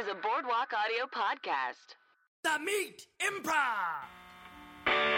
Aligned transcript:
is 0.00 0.06
a 0.08 0.14
Boardwalk 0.14 0.72
Audio 0.72 1.04
podcast. 1.12 1.94
The 2.42 2.58
Meat 2.64 3.06
Improv. 3.20 5.10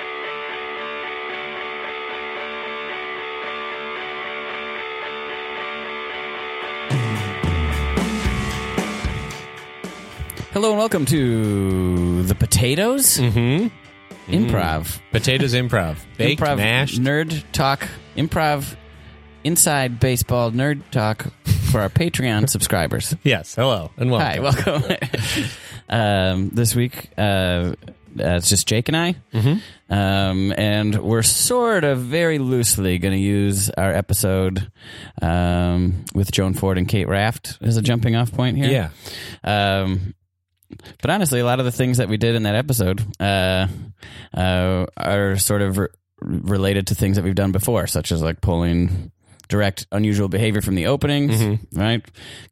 Hello 10.52 10.68
and 10.70 10.78
welcome 10.78 11.06
to 11.06 12.22
the 12.24 12.34
Potatoes 12.34 13.16
Mm-hmm. 13.16 13.68
Improv. 14.32 15.00
Potatoes 15.10 15.54
improv. 15.54 15.96
Baked, 16.18 16.40
improv 16.40 16.58
mashed. 16.58 17.00
nerd 17.00 17.42
talk. 17.52 17.88
Improv 18.16 18.76
inside 19.44 19.98
baseball 19.98 20.50
nerd 20.52 20.82
talk 20.90 21.26
for 21.72 21.80
our 21.80 21.88
Patreon 21.88 22.48
subscribers. 22.50 23.16
yes. 23.22 23.54
Hello 23.54 23.90
and 23.96 24.10
welcome. 24.10 24.28
Hi, 24.28 24.40
welcome. 24.40 24.96
um, 25.88 26.48
this 26.50 26.74
week, 26.76 27.08
uh, 27.16 27.20
uh, 27.22 27.74
it's 28.16 28.50
just 28.50 28.68
Jake 28.68 28.88
and 28.88 28.96
I, 28.96 29.14
Mm-hmm. 29.32 29.92
um, 29.92 30.52
and 30.58 31.02
we're 31.02 31.22
sort 31.22 31.84
of 31.84 31.98
very 32.00 32.38
loosely 32.38 32.98
going 32.98 33.14
to 33.14 33.18
use 33.20 33.70
our 33.70 33.90
episode 33.90 34.70
um, 35.22 36.04
with 36.14 36.30
Joan 36.30 36.52
Ford 36.52 36.76
and 36.76 36.86
Cait 36.86 37.08
Raft 37.08 37.56
as 37.62 37.78
a 37.78 37.82
jumping 37.82 38.16
off 38.16 38.30
point 38.32 38.58
here. 38.58 38.68
Yeah. 38.70 38.90
Um, 39.42 40.14
but 41.00 41.10
honestly, 41.10 41.40
a 41.40 41.44
lot 41.46 41.58
of 41.58 41.64
the 41.64 41.72
things 41.72 41.96
that 41.96 42.08
we 42.10 42.18
did 42.18 42.34
in 42.34 42.42
that 42.42 42.54
episode 42.54 43.02
uh, 43.18 43.66
uh, 44.36 44.84
are 44.98 45.36
sort 45.38 45.62
of 45.62 45.78
re- 45.78 45.88
related 46.20 46.88
to 46.88 46.94
things 46.94 47.16
that 47.16 47.24
we've 47.24 47.34
done 47.34 47.52
before, 47.52 47.86
such 47.86 48.12
as 48.12 48.22
like 48.22 48.42
pulling 48.42 49.10
direct 49.52 49.86
unusual 49.92 50.28
behavior 50.28 50.62
from 50.62 50.76
the 50.76 50.86
openings. 50.86 51.38
Mm-hmm. 51.38 51.78
Right? 51.78 52.02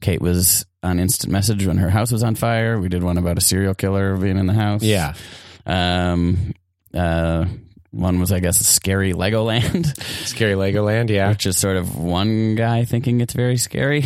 Cait 0.02 0.20
was 0.20 0.66
on 0.82 1.00
instant 1.00 1.32
message 1.32 1.66
when 1.66 1.78
her 1.78 1.88
house 1.88 2.12
was 2.12 2.22
on 2.22 2.34
fire. 2.34 2.78
We 2.78 2.90
did 2.90 3.02
one 3.02 3.16
about 3.16 3.38
a 3.38 3.40
serial 3.40 3.74
killer 3.74 4.16
being 4.18 4.36
in 4.36 4.44
the 4.46 4.52
house. 4.52 4.82
Yeah. 4.82 5.14
Um, 5.64 6.52
uh, 6.92 7.46
one 7.90 8.20
was, 8.20 8.32
I 8.32 8.40
guess, 8.40 8.58
scary 8.58 9.14
Legoland, 9.14 9.96
Scary 10.26 10.52
Legoland. 10.54 11.08
Yeah. 11.08 11.30
which 11.30 11.46
is 11.46 11.56
sort 11.56 11.78
of 11.78 11.96
one 11.96 12.54
guy 12.54 12.84
thinking 12.84 13.22
it's 13.22 13.32
very 13.34 13.56
scary. 13.56 14.04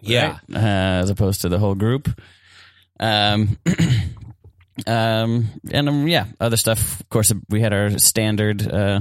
Yeah. 0.00 0.38
right? 0.48 0.56
uh, 0.56 1.02
as 1.02 1.10
opposed 1.10 1.42
to 1.42 1.48
the 1.48 1.58
whole 1.58 1.74
group. 1.74 2.08
Um, 3.00 3.58
um, 4.86 5.48
and 5.70 5.88
um, 5.88 6.08
yeah, 6.08 6.26
other 6.40 6.56
stuff. 6.56 7.00
Of 7.00 7.08
course, 7.08 7.32
we 7.48 7.60
had 7.60 7.72
our 7.72 7.98
standard 7.98 8.66
uh, 8.66 9.00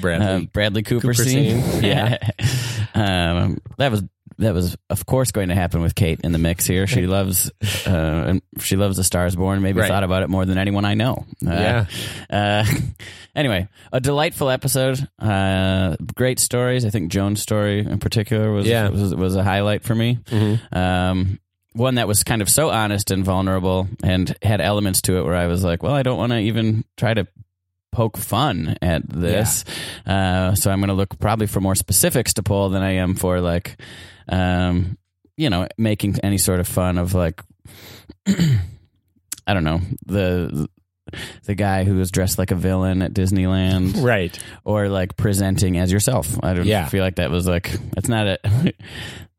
Bradley. 0.00 0.26
uh, 0.26 0.40
Bradley 0.52 0.82
Cooper, 0.82 1.12
Cooper 1.12 1.14
scene. 1.24 1.62
scene, 1.62 1.82
yeah. 1.84 2.18
um, 2.94 3.58
that 3.78 3.90
was 3.90 4.02
that 4.38 4.52
was 4.52 4.76
of 4.90 5.06
course 5.06 5.30
going 5.30 5.48
to 5.48 5.54
happen 5.54 5.80
with 5.80 5.94
Cait 5.94 6.20
in 6.22 6.32
the 6.32 6.38
mix 6.38 6.66
here. 6.66 6.86
She 6.86 7.06
loves 7.06 7.50
uh, 7.86 7.90
and 7.90 8.42
she 8.60 8.76
loves 8.76 8.96
The 8.98 9.04
Stars 9.04 9.34
Born. 9.34 9.62
Maybe 9.62 9.80
Right. 9.80 9.88
thought 9.88 10.04
about 10.04 10.22
it 10.24 10.28
more 10.28 10.44
than 10.44 10.58
anyone 10.58 10.84
I 10.84 10.94
know. 10.94 11.24
Uh, 11.46 11.50
Yeah. 11.50 11.86
Uh, 12.28 12.64
anyway, 13.34 13.68
a 13.92 14.00
delightful 14.00 14.50
episode. 14.50 15.08
Uh, 15.18 15.96
great 16.14 16.38
stories. 16.38 16.84
I 16.84 16.90
think 16.90 17.10
Joan's 17.10 17.40
story 17.40 17.78
in 17.80 17.98
particular 17.98 18.52
was 18.52 18.66
Yeah. 18.66 18.88
was, 18.90 19.14
was 19.14 19.36
a 19.36 19.42
highlight 19.42 19.84
for 19.84 19.94
me. 19.94 20.18
Um, 20.70 21.38
one 21.76 21.96
that 21.96 22.08
was 22.08 22.24
kind 22.24 22.42
of 22.42 22.48
so 22.48 22.70
honest 22.70 23.10
and 23.10 23.24
vulnerable 23.24 23.88
and 24.02 24.34
had 24.42 24.60
elements 24.60 25.02
to 25.02 25.18
it 25.18 25.24
where 25.24 25.36
I 25.36 25.46
was 25.46 25.62
like, 25.62 25.82
well, 25.82 25.94
I 25.94 26.02
don't 26.02 26.18
want 26.18 26.32
to 26.32 26.38
even 26.38 26.84
try 26.96 27.14
to 27.14 27.26
poke 27.92 28.16
fun 28.16 28.76
at 28.82 29.08
this. 29.08 29.64
Uh, 30.06 30.54
so 30.54 30.70
I'm 30.70 30.80
going 30.80 30.88
to 30.88 30.94
look 30.94 31.18
probably 31.18 31.46
for 31.46 31.60
more 31.60 31.74
specifics 31.74 32.34
to 32.34 32.42
pull 32.42 32.68
than 32.70 32.82
I 32.82 32.92
am 32.92 33.14
for 33.14 33.40
like, 33.40 33.78
um, 34.28 34.98
you 35.36 35.50
know, 35.50 35.66
making 35.78 36.18
any 36.22 36.38
sort 36.38 36.60
of 36.60 36.68
fun 36.68 36.98
of 36.98 37.14
like, 37.14 37.42
I 38.26 39.54
don't 39.54 39.64
know, 39.64 39.80
the 40.04 40.68
the 41.44 41.54
guy 41.54 41.84
who 41.84 41.96
was 41.96 42.10
dressed 42.10 42.38
like 42.38 42.50
a 42.50 42.54
villain 42.56 43.02
at 43.02 43.12
Disneyland 43.14 44.02
right. 44.02 44.36
or 44.64 44.88
like 44.88 45.16
presenting 45.16 45.78
as 45.78 45.92
yourself. 45.92 46.36
I 46.42 46.54
don't 46.54 46.66
Yeah. 46.66 46.86
feel 46.88 47.02
like 47.04 47.16
that 47.16 47.30
was 47.30 47.46
like 47.46 47.70
it's 47.96 48.08
not 48.08 48.26
a 48.26 48.38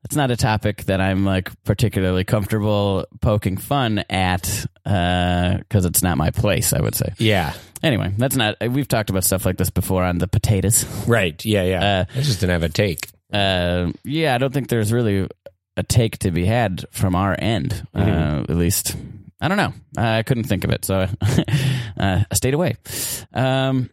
it's 0.03 0.15
not 0.15 0.31
a 0.31 0.37
topic 0.37 0.85
that 0.85 1.01
I'm 1.01 1.25
like 1.25 1.51
particularly 1.63 2.23
comfortable 2.23 3.05
poking 3.21 3.57
fun 3.57 3.99
at 4.09 4.65
because 4.83 5.85
it's 5.85 6.01
not 6.01 6.17
my 6.17 6.31
place. 6.31 6.71
I 6.73 6.79
would 6.81 6.95
say. 6.95 7.13
Yeah. 7.17 7.53
Anyway, 7.83 8.11
that's 8.17 8.35
not. 8.35 8.55
We've 8.61 8.87
talked 8.87 9.09
about 9.09 9.23
stuff 9.23 9.45
like 9.45 9.57
this 9.57 9.69
before 9.69 10.03
on 10.03 10.17
the 10.17 10.27
potatoes. 10.27 10.85
Right. 11.07 11.43
Yeah. 11.45 11.63
Yeah. 11.63 11.83
Uh, 11.85 12.05
I 12.15 12.21
just 12.21 12.39
didn't 12.39 12.53
have 12.53 12.63
a 12.63 12.69
take. 12.69 13.07
Uh, 13.31 13.91
yeah, 14.05 14.33
I 14.33 14.37
don't 14.37 14.53
think 14.53 14.69
there's 14.69 14.93
really 14.93 15.27
a 15.75 15.83
take 15.83 16.17
to 16.19 16.31
be 16.31 16.45
had 16.45 16.85
from 16.91 17.13
our 17.15 17.35
end. 17.37 17.85
Uh, 17.93 18.45
at 18.47 18.55
least, 18.55 18.95
I 19.39 19.47
don't 19.47 19.57
know. 19.57 19.73
I 19.97 20.23
couldn't 20.23 20.45
think 20.45 20.63
of 20.63 20.71
it, 20.71 20.83
so 20.85 20.95
uh, 21.99 22.23
I 22.31 22.35
stayed 22.35 22.53
away. 22.53 22.75
Um, 23.33 23.89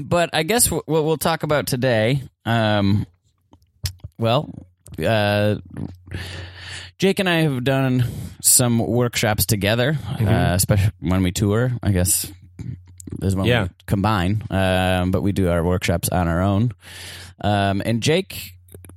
but 0.00 0.30
I 0.32 0.42
guess 0.44 0.70
what 0.70 0.86
we'll 0.86 1.16
talk 1.16 1.42
about 1.42 1.66
today. 1.66 2.22
Um, 2.44 3.06
well, 4.18 4.48
uh, 5.04 5.56
Jake 6.98 7.18
and 7.18 7.28
I 7.28 7.40
have 7.40 7.64
done 7.64 8.04
some 8.40 8.78
workshops 8.78 9.46
together, 9.46 9.98
uh, 10.20 10.52
especially 10.54 10.92
when 11.00 11.22
we 11.24 11.32
tour. 11.32 11.72
I 11.82 11.90
guess 11.90 12.30
there's 13.18 13.34
one 13.34 13.46
Yeah. 13.46 13.64
we 13.64 13.68
combine, 13.86 14.42
um, 14.50 15.10
but 15.10 15.22
we 15.22 15.32
do 15.32 15.48
our 15.50 15.64
workshops 15.64 16.08
on 16.08 16.28
our 16.28 16.40
own. 16.40 16.70
Um, 17.42 17.82
and 17.84 18.00
Jake, 18.02 18.54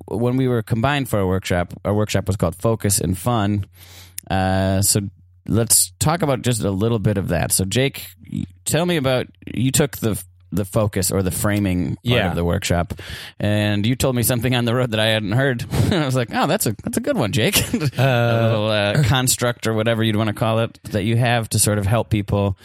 when 0.07 0.37
we 0.37 0.47
were 0.47 0.61
combined 0.61 1.09
for 1.09 1.19
a 1.19 1.25
workshop, 1.27 1.73
our 1.83 1.93
workshop 1.95 2.27
was 2.27 2.35
called 2.37 2.55
Focus 2.55 2.99
and 3.01 3.17
Fun. 3.17 3.65
Uh, 4.29 4.81
so 4.83 5.01
let's 5.47 5.91
talk 5.99 6.21
about 6.21 6.41
just 6.41 6.63
a 6.63 6.71
little 6.71 6.99
bit 6.99 7.17
of 7.17 7.29
that. 7.29 7.51
So 7.51 7.65
Jake, 7.65 8.05
tell 8.65 8.85
me 8.85 8.97
about 8.97 9.27
you 9.53 9.71
took 9.71 9.97
the 9.97 10.21
the 10.51 10.63
focus 10.65 11.11
or 11.11 11.21
the 11.21 11.31
framing 11.31 11.87
part 11.95 11.99
Yeah. 12.03 12.29
of 12.29 12.35
the 12.35 12.45
workshop, 12.45 12.93
and 13.39 13.85
you 13.85 13.95
told 13.95 14.15
me 14.15 14.23
something 14.23 14.55
on 14.55 14.63
the 14.63 14.73
road 14.73 14.91
that 14.91 14.99
I 14.99 15.07
hadn't 15.07 15.33
heard. 15.33 15.65
I 15.91 16.05
was 16.05 16.15
like, 16.15 16.29
oh, 16.33 16.47
that's 16.47 16.65
a 16.65 16.75
that's 16.83 16.97
a 16.97 17.01
good 17.01 17.17
one, 17.17 17.31
Jake. 17.33 17.57
a 17.73 17.77
little 17.77 18.69
uh, 18.69 19.03
construct 19.07 19.67
or 19.67 19.73
whatever 19.73 20.03
you'd 20.03 20.15
want 20.15 20.29
to 20.29 20.33
call 20.33 20.59
it 20.59 20.79
that 20.85 21.03
you 21.03 21.17
have 21.17 21.49
to 21.49 21.59
sort 21.59 21.77
of 21.77 21.85
help 21.85 22.09
people. 22.09 22.57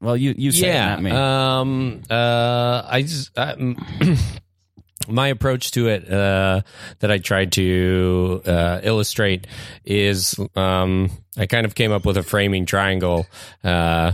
Well, 0.00 0.16
you 0.16 0.34
you 0.36 0.52
say 0.52 0.68
it, 0.68 0.72
yeah. 0.74 0.88
not 0.88 1.02
me. 1.02 1.10
Um. 1.10 2.02
Uh. 2.10 2.82
I 2.88 3.02
just. 3.02 3.38
I, 3.38 3.54
my 5.08 5.28
approach 5.28 5.72
to 5.72 5.88
it 5.88 6.10
uh, 6.10 6.62
that 6.98 7.10
I 7.10 7.18
tried 7.18 7.52
to 7.52 8.42
uh, 8.44 8.80
illustrate 8.82 9.46
is 9.84 10.38
um, 10.56 11.10
I 11.36 11.46
kind 11.46 11.64
of 11.64 11.74
came 11.74 11.92
up 11.92 12.04
with 12.04 12.16
a 12.16 12.22
framing 12.22 12.66
triangle. 12.66 13.26
Uh, 13.64 14.12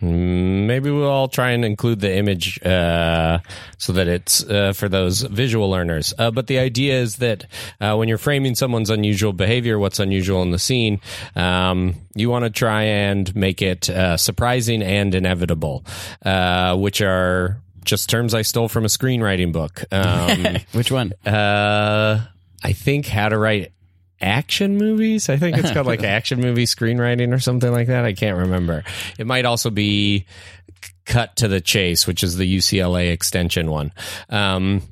maybe 0.00 0.90
we'll 0.90 1.08
all 1.08 1.28
try 1.28 1.50
and 1.50 1.64
include 1.64 2.00
the 2.00 2.14
image 2.14 2.62
uh, 2.64 3.38
so 3.78 3.92
that 3.94 4.08
it's 4.08 4.44
uh, 4.44 4.72
for 4.74 4.88
those 4.88 5.22
visual 5.22 5.70
learners. 5.70 6.12
Uh, 6.18 6.30
but 6.30 6.48
the 6.48 6.58
idea 6.58 7.00
is 7.00 7.16
that 7.16 7.46
uh, 7.80 7.94
when 7.94 8.08
you're 8.08 8.18
framing 8.18 8.54
someone's 8.54 8.90
unusual 8.90 9.32
behavior, 9.32 9.78
what's 9.78 9.98
unusual 9.98 10.42
in 10.42 10.50
the 10.50 10.58
scene, 10.58 11.00
um, 11.34 11.94
you 12.14 12.28
want 12.28 12.44
to 12.44 12.50
try 12.50 12.82
and 12.82 13.34
make 13.34 13.62
it 13.62 13.88
uh, 13.88 14.16
surprising 14.16 14.82
and 14.82 15.14
inevitable, 15.14 15.84
uh, 16.24 16.76
which 16.76 17.00
are 17.00 17.62
just 17.86 18.10
terms 18.10 18.34
I 18.34 18.42
stole 18.42 18.68
from 18.68 18.84
a 18.84 18.88
screenwriting 18.88 19.52
book. 19.52 19.84
Um, 19.90 20.58
Which 20.72 20.92
one? 20.92 21.12
uh, 21.24 22.26
I 22.62 22.72
think 22.72 23.06
how 23.06 23.28
to 23.28 23.38
write 23.38 23.72
action 24.20 24.76
movies. 24.76 25.28
I 25.28 25.36
think 25.36 25.56
it's 25.56 25.70
called 25.70 25.86
like 25.86 26.02
action 26.04 26.40
movie 26.40 26.64
screenwriting 26.64 27.32
or 27.34 27.38
something 27.38 27.70
like 27.70 27.88
that. 27.88 28.04
I 28.04 28.12
can't 28.12 28.38
remember. 28.38 28.84
It 29.18 29.26
might 29.26 29.44
also 29.44 29.70
be 29.70 30.26
cut 31.04 31.36
to 31.36 31.48
the 31.48 31.60
chase, 31.60 32.06
which 32.06 32.22
is 32.22 32.36
the 32.36 32.56
UCLA 32.56 33.12
extension 33.12 33.70
one. 33.70 33.92
Um, 34.28 34.82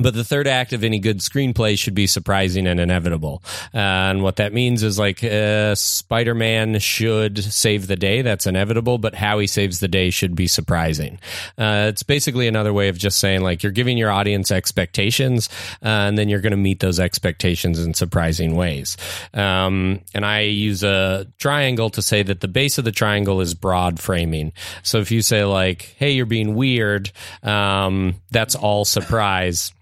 but 0.00 0.14
the 0.14 0.24
third 0.24 0.46
act 0.46 0.72
of 0.72 0.82
any 0.82 0.98
good 0.98 1.18
screenplay 1.18 1.78
should 1.78 1.94
be 1.94 2.06
surprising 2.06 2.66
and 2.66 2.80
inevitable. 2.80 3.42
Uh, 3.74 3.78
and 4.10 4.22
what 4.22 4.36
that 4.36 4.52
means 4.52 4.82
is 4.82 4.98
like 4.98 5.22
uh, 5.22 5.74
Spider 5.74 6.34
Man 6.34 6.78
should 6.78 7.42
save 7.42 7.86
the 7.86 7.96
day. 7.96 8.22
That's 8.22 8.46
inevitable, 8.46 8.98
but 8.98 9.14
how 9.14 9.38
he 9.38 9.46
saves 9.46 9.80
the 9.80 9.88
day 9.88 10.10
should 10.10 10.34
be 10.34 10.46
surprising. 10.46 11.18
Uh, 11.58 11.86
it's 11.88 12.02
basically 12.02 12.48
another 12.48 12.72
way 12.72 12.88
of 12.88 12.98
just 12.98 13.18
saying 13.18 13.42
like 13.42 13.62
you're 13.62 13.72
giving 13.72 13.98
your 13.98 14.10
audience 14.10 14.50
expectations, 14.50 15.48
uh, 15.82 15.88
and 15.88 16.16
then 16.16 16.28
you're 16.28 16.40
going 16.40 16.52
to 16.52 16.56
meet 16.56 16.80
those 16.80 16.98
expectations 16.98 17.78
in 17.78 17.94
surprising 17.94 18.56
ways. 18.56 18.96
Um, 19.34 20.00
and 20.14 20.24
I 20.24 20.40
use 20.40 20.82
a 20.82 21.26
triangle 21.38 21.90
to 21.90 22.02
say 22.02 22.22
that 22.22 22.40
the 22.40 22.48
base 22.48 22.78
of 22.78 22.84
the 22.84 22.92
triangle 22.92 23.40
is 23.40 23.54
broad 23.54 24.00
framing. 24.00 24.52
So 24.82 24.98
if 24.98 25.10
you 25.10 25.22
say 25.22 25.44
like, 25.44 25.94
"Hey, 25.98 26.12
you're 26.12 26.26
being 26.26 26.54
weird," 26.54 27.10
um, 27.42 28.14
that's 28.30 28.54
all 28.54 28.84
surprise 28.84 29.72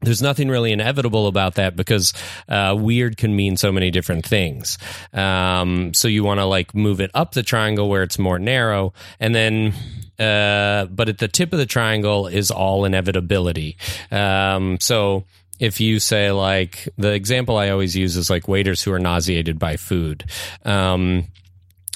there's 0.00 0.22
nothing 0.22 0.48
really 0.48 0.72
inevitable 0.72 1.26
about 1.26 1.56
that 1.56 1.76
because 1.76 2.12
uh, 2.48 2.74
weird 2.78 3.16
can 3.16 3.34
mean 3.34 3.56
so 3.56 3.72
many 3.72 3.90
different 3.90 4.24
things. 4.24 4.78
Um, 5.12 5.92
so 5.94 6.08
you 6.08 6.24
want 6.24 6.38
to 6.40 6.44
like 6.44 6.74
move 6.74 7.00
it 7.00 7.10
up 7.14 7.32
the 7.32 7.42
triangle 7.42 7.88
where 7.88 8.02
it's 8.02 8.18
more 8.18 8.38
narrow, 8.38 8.92
and 9.20 9.34
then. 9.34 9.74
Uh, 10.18 10.86
but 10.86 11.08
at 11.08 11.18
the 11.18 11.28
tip 11.28 11.52
of 11.52 11.60
the 11.60 11.66
triangle 11.66 12.26
is 12.26 12.50
all 12.50 12.84
inevitability. 12.84 13.76
Um, 14.10 14.80
so 14.80 15.22
if 15.60 15.80
you 15.80 16.00
say 16.00 16.32
like 16.32 16.88
the 16.98 17.12
example 17.12 17.56
I 17.56 17.70
always 17.70 17.96
use 17.96 18.16
is 18.16 18.30
like 18.30 18.48
waiters 18.48 18.82
who 18.82 18.92
are 18.92 18.98
nauseated 18.98 19.58
by 19.60 19.76
food. 19.76 20.24
Um, 20.64 21.26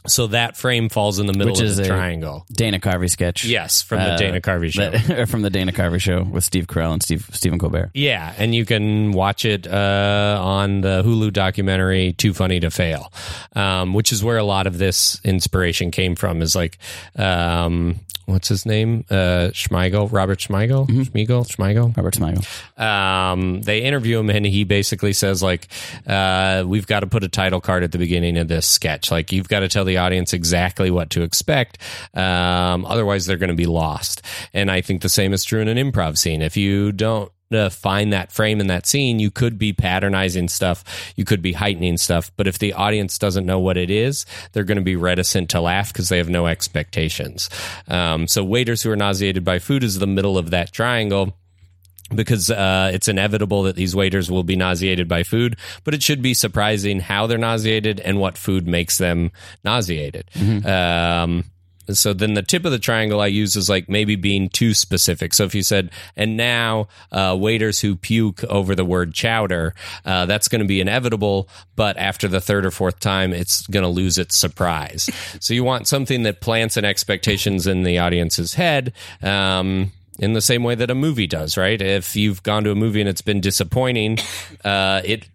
so 0.06 0.26
that 0.28 0.56
frame 0.56 0.88
falls 0.88 1.18
in 1.18 1.26
the 1.26 1.32
middle 1.32 1.52
Which 1.52 1.60
of 1.60 1.66
is 1.66 1.76
the 1.76 1.84
a- 1.84 1.86
triangle. 1.86 2.44
Dana 2.52 2.78
Carvey 2.80 3.08
sketch. 3.08 3.44
Yes, 3.44 3.82
from 3.82 3.98
the 3.98 4.12
Uh, 4.12 4.16
Dana 4.16 4.40
Carvey 4.40 4.70
show. 4.72 4.90
that- 4.90 5.28
from 5.28 5.42
the 5.42 5.50
Dana 5.50 5.72
Carvey 5.72 6.00
show 6.00 6.22
with 6.22 6.44
Steve 6.44 6.66
Carell 6.66 6.92
and 6.92 7.02
Steve 7.02 7.28
Stephen 7.32 7.58
Colbert. 7.58 7.90
Yeah, 7.94 8.32
and 8.38 8.54
you 8.54 8.64
can 8.64 9.12
watch 9.12 9.44
it 9.44 9.66
uh, 9.66 10.40
on 10.42 10.80
the 10.80 11.02
Hulu 11.04 11.32
documentary 11.32 12.12
"Too 12.14 12.32
Funny 12.34 12.58
to 12.60 12.70
Fail," 12.70 13.12
um, 13.54 13.94
which 13.94 14.12
is 14.12 14.24
where 14.24 14.38
a 14.38 14.44
lot 14.44 14.66
of 14.66 14.78
this 14.78 15.20
inspiration 15.24 15.90
came 15.90 16.14
from. 16.16 16.42
Is 16.42 16.54
like, 16.56 16.78
um, 17.16 18.00
what's 18.26 18.48
his 18.48 18.64
name? 18.66 19.04
Uh, 19.10 19.50
Schmeigel, 19.52 20.10
Robert 20.12 20.38
Schmeigel, 20.38 20.86
Schmeigel, 20.88 21.46
Schmeigel. 21.46 21.96
Robert 21.96 22.14
Smigel. 22.14 22.80
Um, 22.80 23.62
they 23.62 23.82
interview 23.82 24.18
him, 24.18 24.30
and 24.30 24.44
he 24.46 24.64
basically 24.64 25.12
says 25.12 25.42
like, 25.42 25.68
uh, 26.06 26.64
"We've 26.66 26.86
got 26.86 27.00
to 27.00 27.06
put 27.06 27.24
a 27.24 27.28
title 27.28 27.60
card 27.60 27.82
at 27.84 27.92
the 27.92 27.98
beginning 27.98 28.36
of 28.38 28.48
this 28.48 28.66
sketch. 28.66 29.10
Like, 29.10 29.32
you've 29.32 29.48
got 29.48 29.60
to 29.60 29.68
tell 29.68 29.84
the 29.84 29.91
audience 29.98 30.32
exactly 30.32 30.90
what 30.90 31.10
to 31.10 31.22
expect. 31.22 31.78
Um, 32.14 32.84
otherwise, 32.84 33.26
they're 33.26 33.36
going 33.36 33.48
to 33.48 33.54
be 33.54 33.66
lost." 33.66 34.22
And 34.52 34.70
I 34.70 34.80
think 34.80 35.02
the 35.02 35.08
same 35.08 35.32
is 35.32 35.44
true 35.44 35.60
in 35.60 35.68
an 35.68 35.78
improv 35.78 36.18
scene. 36.18 36.42
If 36.42 36.56
you 36.56 36.92
don't 36.92 37.30
uh, 37.52 37.68
find 37.68 38.12
that 38.12 38.32
frame 38.32 38.60
in 38.60 38.66
that 38.68 38.86
scene, 38.86 39.18
you 39.18 39.30
could 39.30 39.58
be 39.58 39.72
patternizing 39.72 40.48
stuff, 40.48 41.12
you 41.16 41.24
could 41.24 41.42
be 41.42 41.52
heightening 41.52 41.96
stuff. 41.96 42.30
But 42.36 42.46
if 42.46 42.58
the 42.58 42.72
audience 42.72 43.18
doesn't 43.18 43.46
know 43.46 43.58
what 43.58 43.76
it 43.76 43.90
is, 43.90 44.26
they're 44.52 44.64
going 44.64 44.76
to 44.76 44.82
be 44.82 44.96
reticent 44.96 45.50
to 45.50 45.60
laugh 45.60 45.92
because 45.92 46.08
they 46.08 46.18
have 46.18 46.28
no 46.28 46.46
expectations. 46.46 47.50
Um, 47.88 48.26
so, 48.26 48.44
waiters 48.44 48.82
who 48.82 48.90
are 48.90 48.96
nauseated 48.96 49.44
by 49.44 49.58
food 49.58 49.84
is 49.84 49.98
the 49.98 50.06
middle 50.06 50.38
of 50.38 50.50
that 50.50 50.72
triangle 50.72 51.36
because 52.14 52.50
uh, 52.50 52.90
it's 52.92 53.08
inevitable 53.08 53.64
that 53.64 53.76
these 53.76 53.94
waiters 53.96 54.30
will 54.30 54.44
be 54.44 54.56
nauseated 54.56 55.08
by 55.08 55.22
food, 55.22 55.56
but 55.84 55.94
it 55.94 56.02
should 56.02 56.22
be 56.22 56.34
surprising 56.34 57.00
how 57.00 57.26
they're 57.26 57.38
nauseated 57.38 58.00
and 58.00 58.18
what 58.18 58.38
food 58.38 58.66
makes 58.66 58.98
them 58.98 59.30
nauseated. 59.64 60.24
Um, 60.66 61.44
so 61.90 62.12
then 62.12 62.34
the 62.34 62.42
tip 62.42 62.64
of 62.64 62.72
the 62.72 62.78
triangle 62.78 63.20
I 63.20 63.26
use 63.26 63.56
is 63.56 63.68
like 63.68 63.88
maybe 63.88 64.16
being 64.16 64.48
too 64.48 64.74
specific. 64.74 65.34
So 65.34 65.44
if 65.44 65.54
you 65.54 65.62
said, 65.62 65.90
and 66.16 66.36
now 66.36 66.88
uh, 67.10 67.36
waiters 67.38 67.80
who 67.80 67.96
puke 67.96 68.44
over 68.44 68.74
the 68.74 68.84
word 68.84 69.14
chowder, 69.14 69.74
uh, 70.04 70.26
that's 70.26 70.48
going 70.48 70.60
to 70.60 70.66
be 70.66 70.80
inevitable, 70.80 71.48
but 71.74 71.96
after 71.96 72.28
the 72.28 72.40
third 72.40 72.64
or 72.64 72.70
fourth 72.70 73.00
time, 73.00 73.32
it's 73.32 73.66
going 73.66 73.82
to 73.82 73.88
lose 73.88 74.18
its 74.18 74.36
surprise. 74.36 75.10
so 75.40 75.54
you 75.54 75.64
want 75.64 75.88
something 75.88 76.22
that 76.22 76.40
plants 76.40 76.76
an 76.76 76.84
expectations 76.84 77.66
in 77.66 77.82
the 77.82 77.98
audience's 77.98 78.54
head. 78.54 78.92
Um, 79.22 79.92
in 80.22 80.34
the 80.34 80.40
same 80.40 80.62
way 80.62 80.76
that 80.76 80.88
a 80.88 80.94
movie 80.94 81.26
does, 81.26 81.56
right? 81.56 81.82
If 81.82 82.14
you've 82.14 82.42
gone 82.44 82.62
to 82.64 82.70
a 82.70 82.76
movie 82.76 83.00
and 83.00 83.08
it's 83.08 83.22
been 83.22 83.40
disappointing, 83.40 84.18
uh, 84.64 85.02
it 85.04 85.28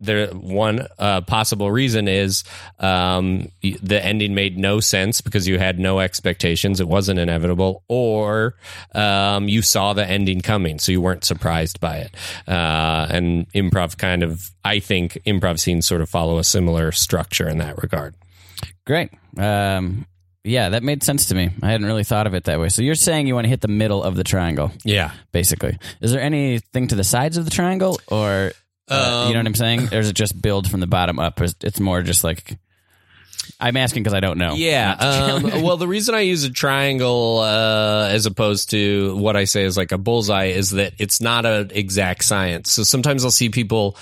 the 0.00 0.28
one 0.34 0.86
uh, 0.98 1.22
possible 1.22 1.70
reason 1.70 2.06
is 2.06 2.44
um, 2.78 3.48
the 3.62 4.04
ending 4.04 4.34
made 4.34 4.58
no 4.58 4.78
sense 4.78 5.20
because 5.20 5.48
you 5.48 5.58
had 5.58 5.78
no 5.78 6.00
expectations; 6.00 6.80
it 6.80 6.88
wasn't 6.88 7.18
inevitable, 7.18 7.82
or 7.88 8.54
um, 8.94 9.48
you 9.48 9.62
saw 9.62 9.92
the 9.92 10.06
ending 10.06 10.40
coming, 10.40 10.78
so 10.78 10.92
you 10.92 11.00
weren't 11.00 11.24
surprised 11.24 11.80
by 11.80 11.98
it. 11.98 12.14
Uh, 12.46 13.06
and 13.08 13.50
improv 13.52 13.96
kind 13.96 14.22
of, 14.22 14.50
I 14.64 14.80
think, 14.80 15.14
improv 15.26 15.58
scenes 15.60 15.86
sort 15.86 16.02
of 16.02 16.10
follow 16.10 16.38
a 16.38 16.44
similar 16.44 16.92
structure 16.92 17.48
in 17.48 17.58
that 17.58 17.80
regard. 17.82 18.14
Great. 18.86 19.10
Um, 19.38 20.06
yeah, 20.44 20.68
that 20.70 20.82
made 20.82 21.02
sense 21.02 21.26
to 21.26 21.34
me. 21.34 21.50
I 21.62 21.70
hadn't 21.70 21.86
really 21.86 22.04
thought 22.04 22.26
of 22.26 22.34
it 22.34 22.44
that 22.44 22.60
way. 22.60 22.68
So 22.68 22.82
you're 22.82 22.94
saying 22.94 23.26
you 23.26 23.34
want 23.34 23.46
to 23.46 23.48
hit 23.48 23.60
the 23.62 23.68
middle 23.68 24.02
of 24.02 24.14
the 24.14 24.24
triangle, 24.24 24.70
Yeah. 24.84 25.10
basically. 25.32 25.78
Is 26.00 26.12
there 26.12 26.20
anything 26.22 26.88
to 26.88 26.94
the 26.94 27.04
sides 27.04 27.36
of 27.36 27.44
the 27.44 27.50
triangle, 27.50 27.98
or 28.08 28.52
uh, 28.88 29.24
you 29.28 29.32
know 29.34 29.40
what 29.40 29.46
I'm 29.46 29.54
saying? 29.54 29.88
Or 29.94 29.98
is 29.98 30.08
it 30.10 30.14
just 30.14 30.40
build 30.40 30.70
from 30.70 30.80
the 30.80 30.86
bottom 30.86 31.18
up? 31.18 31.40
It's 31.40 31.80
more 31.80 32.02
just 32.02 32.22
like 32.24 32.58
I'm 33.64 33.78
asking 33.78 34.02
because 34.02 34.12
I 34.12 34.20
don't 34.20 34.36
know. 34.36 34.52
Yeah. 34.56 34.92
Um, 34.92 35.42
well, 35.62 35.78
the 35.78 35.88
reason 35.88 36.14
I 36.14 36.20
use 36.20 36.44
a 36.44 36.50
triangle 36.50 37.38
uh, 37.38 38.08
as 38.10 38.26
opposed 38.26 38.68
to 38.70 39.16
what 39.16 39.36
I 39.36 39.44
say 39.44 39.64
is 39.64 39.74
like 39.78 39.90
a 39.90 39.96
bullseye 39.96 40.48
is 40.48 40.72
that 40.72 40.92
it's 40.98 41.22
not 41.22 41.46
an 41.46 41.70
exact 41.72 42.24
science. 42.24 42.70
So 42.70 42.82
sometimes 42.82 43.24
I'll 43.24 43.30
see 43.30 43.48
people 43.48 43.96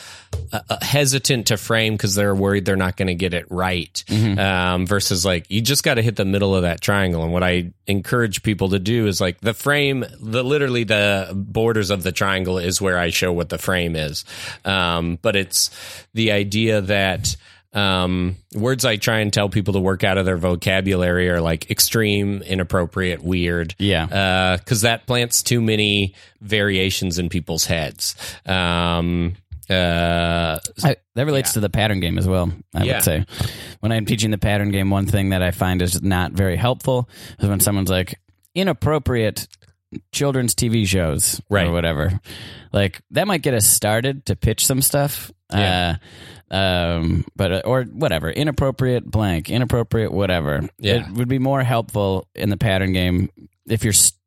uh, 0.53 0.61
uh, 0.69 0.79
hesitant 0.82 1.47
to 1.47 1.56
frame 1.56 1.94
because 1.94 2.17
they're 2.17 2.35
worried 2.35 2.64
they're 2.64 2.75
not 2.75 2.97
going 2.97 3.06
to 3.06 3.14
get 3.14 3.35
it 3.35 3.47
right. 3.50 4.03
Um, 4.11 4.85
versus 4.85 5.25
like 5.25 5.49
you 5.49 5.61
just 5.61 5.85
got 5.85 5.94
to 5.94 6.03
hit 6.03 6.17
the 6.17 6.25
middle 6.25 6.56
of 6.56 6.62
that 6.62 6.81
triangle. 6.81 7.23
And 7.23 7.32
what 7.32 7.44
I 7.44 7.70
encourage 7.87 8.43
people 8.43 8.70
to 8.70 8.81
do 8.81 9.06
is 9.06 9.20
like 9.20 9.41
the 9.43 9.55
frame, 9.55 10.05
the 10.20 10.43
literally 10.43 10.82
the 10.82 11.31
borders 11.32 11.91
of 11.91 12.03
the 12.03 12.11
triangle 12.11 12.59
is 12.59 12.81
where 12.81 12.99
I 12.99 13.11
show 13.11 13.32
what 13.32 13.49
the 13.49 13.59
frame 13.59 13.94
is. 13.94 14.25
Um, 14.64 15.20
but 15.23 15.37
it's 15.37 15.70
the 16.14 16.32
idea 16.32 16.81
that 16.81 17.37
um, 17.73 18.37
words 18.55 18.85
I 18.85 18.97
try 18.97 19.21
and 19.21 19.33
tell 19.33 19.49
people 19.49 19.75
to 19.75 19.81
work 19.81 20.05
out 20.05 20.19
of 20.19 20.27
their 20.27 20.37
vocabulary 20.37 21.31
are 21.31 21.41
like 21.41 21.71
extreme, 21.71 22.43
inappropriate, 22.43 23.23
weird. 23.23 23.75
Yeah. 23.79 24.57
Because 24.59 24.83
that 24.83 25.07
plants 25.07 25.43
too 25.43 25.61
many 25.61 26.15
variations 26.41 27.19
in 27.19 27.29
people's 27.29 27.65
heads. 27.65 28.15
Um, 28.47 29.35
uh, 29.71 30.59
I, 30.85 30.97
that 31.15 31.25
relates 31.25 31.55
to 31.55 31.61
the 31.61 31.71
pattern 31.71 32.01
game 32.01 32.19
as 32.19 32.27
well. 32.29 32.53
I 32.75 32.85
Yeah. 32.85 32.95
would 32.97 33.05
say 33.05 33.25
when 33.81 33.91
I'm 33.93 34.05
teaching 34.05 34.31
the 34.31 34.39
pattern 34.39 34.71
game, 34.71 34.91
one 34.91 35.07
thing 35.07 35.31
that 35.31 35.43
I 35.43 35.51
find 35.51 35.81
is 35.81 36.03
not 36.03 36.33
very 36.33 36.57
helpful 36.57 37.09
is 37.39 37.49
when 37.49 37.61
someone's 37.61 37.89
like 37.91 38.19
inappropriate 38.55 39.47
children's 40.12 40.55
TV 40.55 40.87
shows 40.87 41.41
Right. 41.50 41.67
or 41.67 41.73
whatever. 41.73 42.21
Like 42.73 43.00
that 43.11 43.27
might 43.27 43.43
get 43.43 43.55
us 43.55 43.67
started 43.67 44.27
to 44.27 44.37
pitch 44.37 44.67
some 44.67 44.83
stuff. 44.83 45.31
Yeah. 45.53 45.97
Uh, 46.50 46.55
um, 46.55 47.25
but 47.37 47.53
uh, 47.53 47.62
or 47.65 47.83
whatever, 47.85 48.31
inappropriate 48.31 49.05
blank, 49.05 49.50
inappropriate 49.50 50.12
whatever. 50.12 50.69
Yeah. 50.79 51.06
It 51.09 51.12
would 51.15 51.29
be 51.29 51.39
more 51.39 51.62
helpful 51.62 52.29
in 52.35 52.50
the 52.50 52.56
pattern 52.56 52.93
game 52.93 53.31
if 53.67 53.85
you're 53.85 53.93
st- 53.93 54.19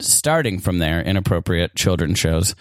starting 0.00 0.58
from 0.58 0.78
there, 0.78 1.00
inappropriate 1.00 1.74
children 1.76 2.14
shows, 2.14 2.54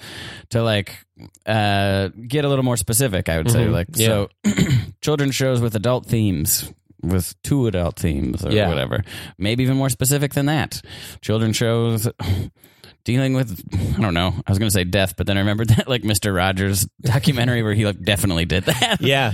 to 0.50 0.62
like 0.64 1.04
uh, 1.46 2.10
get 2.28 2.46
a 2.46 2.50
little 2.50 2.66
more 2.66 2.78
specific. 2.78 3.30
I 3.30 3.38
would 3.38 3.50
say, 3.52 3.66
Mhm. 3.66 3.72
like 3.72 3.88
Yeah. 3.96 4.08
so, 4.08 4.30
children 5.02 5.32
shows 5.32 5.62
with 5.62 5.76
adult 5.76 6.06
themes. 6.06 6.72
With 7.06 7.36
two 7.44 7.68
adult 7.68 7.98
themes 8.00 8.44
or 8.46 8.52
Yeah. 8.52 8.68
whatever, 8.68 9.04
maybe 9.38 9.64
even 9.64 9.78
more 9.78 9.90
specific 9.90 10.34
than 10.34 10.48
that. 10.48 10.82
Children 11.22 11.54
shows 11.54 12.08
dealing 13.06 13.34
with 13.34 13.62
I 13.98 14.02
don't 14.02 14.14
know. 14.14 14.34
I 14.46 14.52
was 14.52 14.58
going 14.60 14.70
to 14.70 14.74
say 14.74 14.84
death, 14.84 15.16
but 15.16 15.28
then 15.28 15.38
I 15.38 15.42
remembered 15.42 15.70
that 15.70 15.88
like 15.88 16.04
Mister 16.04 16.34
Rogers 16.34 16.88
documentary 17.02 17.62
where 17.64 17.74
he 17.74 17.86
like 17.86 18.02
definitely 18.02 18.46
did 18.46 18.64
that. 18.66 18.98
yeah. 19.02 19.32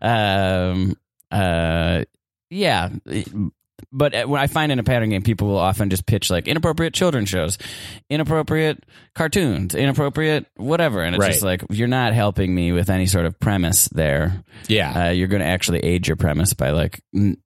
um, 0.70 0.94
uh, 1.30 2.04
yeah. 2.50 2.88
But 3.92 4.14
uh, 4.14 4.24
when 4.26 4.40
I 4.40 4.46
find 4.48 4.72
in 4.72 4.78
a 4.78 4.82
pattern 4.82 5.10
game, 5.10 5.22
people 5.22 5.48
will 5.48 5.58
often 5.58 5.88
just 5.90 6.04
pitch 6.06 6.30
like 6.30 6.48
inappropriate 6.48 6.94
children's 6.94 7.28
shows, 7.28 7.58
inappropriate 8.10 8.84
cartoons, 9.14 9.74
inappropriate 9.74 10.46
whatever, 10.56 11.02
and 11.02 11.14
it's 11.14 11.20
Right. 11.22 11.32
just 11.32 11.44
like 11.44 11.62
you're 11.70 11.88
not 11.88 12.12
helping 12.12 12.54
me 12.54 12.72
with 12.72 12.90
any 12.90 13.06
sort 13.06 13.26
of 13.26 13.38
premise 13.40 13.88
there. 13.88 14.42
Yeah. 14.66 15.06
Uh, 15.06 15.10
you're 15.10 15.28
going 15.28 15.42
to 15.42 15.46
actually 15.48 15.80
aid 15.80 16.06
your 16.06 16.16
premise 16.16 16.54
by 16.54 16.70
like 16.70 17.00
n- 17.14 17.38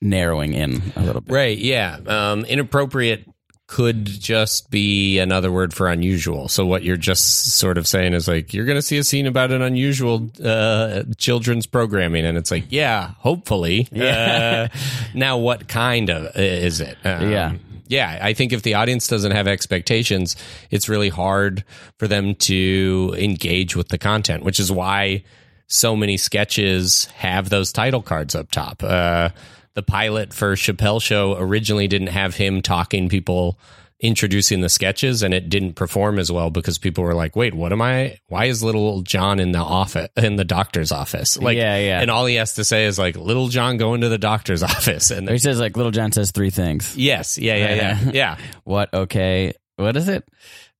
narrowing 0.00 0.52
in 0.54 0.82
a 0.96 1.02
little 1.02 1.20
bit. 1.20 1.32
Right. 1.32 1.58
Yeah. 1.58 1.96
Um, 2.06 2.44
inappropriate 2.44 3.24
could 3.72 4.04
just 4.04 4.70
be 4.70 5.18
another 5.18 5.50
word 5.50 5.72
for 5.72 5.88
unusual. 5.88 6.46
So 6.48 6.66
what 6.66 6.82
you're 6.82 6.98
just 6.98 7.54
sort 7.54 7.78
of 7.78 7.86
saying 7.86 8.12
is 8.12 8.28
like 8.28 8.52
you're 8.52 8.66
going 8.66 8.76
to 8.76 8.82
see 8.82 8.98
a 8.98 9.04
scene 9.04 9.26
about 9.26 9.50
an 9.50 9.62
unusual 9.62 10.30
uh, 10.44 11.04
children's 11.16 11.64
programming, 11.64 12.26
and 12.26 12.36
it's 12.36 12.50
like, 12.50 12.64
yeah, 12.68 13.12
hopefully. 13.18 13.88
Yeah. 14.02 14.68
Uh, 14.72 14.76
now, 15.14 15.38
what 15.38 15.68
kind 15.68 16.10
of 16.10 16.36
is 16.36 16.80
it? 16.80 16.98
Um, 17.04 17.30
Yeah. 17.30 17.54
Yeah, 17.88 18.18
I 18.20 18.32
think 18.34 18.52
if 18.52 18.62
the 18.62 18.74
audience 18.74 19.06
doesn't 19.06 19.32
have 19.32 19.46
expectations, 19.46 20.36
it's 20.70 20.88
really 20.88 21.08
hard 21.08 21.64
for 21.98 22.08
them 22.08 22.34
to 22.36 23.14
engage 23.18 23.76
with 23.76 23.88
the 23.88 23.98
content, 23.98 24.44
which 24.44 24.58
is 24.60 24.72
why 24.72 25.24
so 25.66 25.94
many 25.96 26.16
sketches 26.16 27.06
have 27.16 27.48
those 27.48 27.72
title 27.72 28.02
cards 28.02 28.34
up 28.34 28.50
top. 28.50 28.82
Uh, 28.82 29.30
the 29.74 29.82
pilot 29.82 30.32
for 30.34 30.54
Chappelle 30.54 31.00
Show 31.02 31.36
originally 31.38 31.88
didn't 31.88 32.08
have 32.08 32.34
him 32.36 32.62
talking 32.62 33.08
people 33.08 33.58
introducing 34.00 34.62
the 34.62 34.68
sketches 34.68 35.22
and 35.22 35.32
it 35.32 35.48
didn't 35.48 35.74
perform 35.74 36.18
as 36.18 36.30
well 36.32 36.50
because 36.50 36.76
people 36.76 37.04
were 37.04 37.14
like 37.14 37.36
wait 37.36 37.54
what 37.54 37.70
am 37.72 37.80
i 37.80 38.18
why 38.26 38.46
is 38.46 38.60
Lil 38.60 39.02
Jon 39.02 39.38
in 39.38 39.52
the 39.52 39.60
office 39.60 40.08
in 40.16 40.34
the 40.34 40.44
doctor's 40.44 40.90
office 40.90 41.38
like 41.38 41.56
Yeah, 41.56 41.76
yeah. 41.78 42.00
and 42.00 42.10
all 42.10 42.26
he 42.26 42.34
has 42.34 42.54
to 42.54 42.64
say 42.64 42.86
is 42.86 42.98
like 42.98 43.14
Lil 43.16 43.46
Jon 43.46 43.76
going 43.76 44.00
to 44.00 44.08
the 44.08 44.18
doctor's 44.18 44.60
office 44.74 45.12
and 45.12 45.28
He 45.30 45.38
says 45.38 45.60
like 45.60 45.76
Lil 45.76 45.92
Jon 45.92 46.10
says 46.10 46.32
three 46.32 46.50
things. 46.50 46.96
yes 46.96 47.38
yeah 47.38 47.54
yeah 47.54 47.74
yeah 47.74 48.10
yeah 48.12 48.36
What? 48.64 48.92
Okay. 48.92 49.52
What 49.76 49.96
is 49.96 50.08
it? 50.08 50.28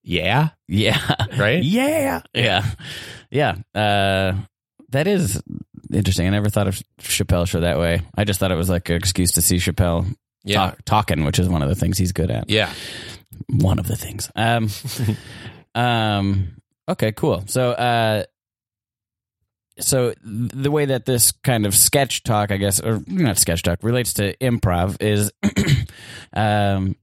yeah 0.03 0.49
Yeah. 0.67 0.99
right 1.39 1.63
Yeah. 1.63 2.23
Yeah. 2.35 2.65
Yeah. 3.31 3.55
Uh, 3.73 4.35
that 4.89 5.07
is 5.07 5.41
interesting. 5.93 6.27
I 6.27 6.31
never 6.31 6.49
thought 6.49 6.69
of 6.69 6.83
Chappelle 7.01 7.47
show 7.47 7.61
that 7.61 7.79
way. 7.79 8.03
I 8.17 8.25
just 8.25 8.41
thought 8.41 8.51
it 8.53 8.57
was 8.57 8.69
like 8.71 8.89
an 8.89 8.97
excuse 8.97 9.33
to 9.33 9.43
see 9.43 9.57
Chappelle 9.57 10.15
Yeah. 10.45 10.57
talk, 10.57 10.85
talking, 10.85 11.25
which 11.25 11.39
is 11.39 11.49
one 11.49 11.63
of 11.63 11.69
the 11.69 11.75
things 11.75 11.99
he's 11.99 12.13
good 12.13 12.31
at. 12.31 12.49
yeah 12.51 12.73
One 13.49 13.79
of 13.79 13.87
the 13.87 13.97
things. 13.97 14.31
Um, 14.37 14.69
um, 15.75 16.57
Okay, 16.89 17.13
cool. 17.13 17.45
So, 17.47 17.71
uh, 17.73 18.25
so 19.79 20.15
the 20.23 20.71
way 20.71 20.85
that 20.87 21.07
this 21.07 21.33
kind 21.33 21.65
of 21.65 21.75
sketch 21.75 22.23
talk, 22.25 22.51
I 22.51 22.57
guess, 22.59 22.81
or 22.81 23.03
not 23.07 23.39
sketch 23.39 23.63
talk, 23.63 23.83
relates 23.83 24.15
to 24.15 24.37
improv 24.39 24.97
is, 25.01 25.33
um, 26.33 26.97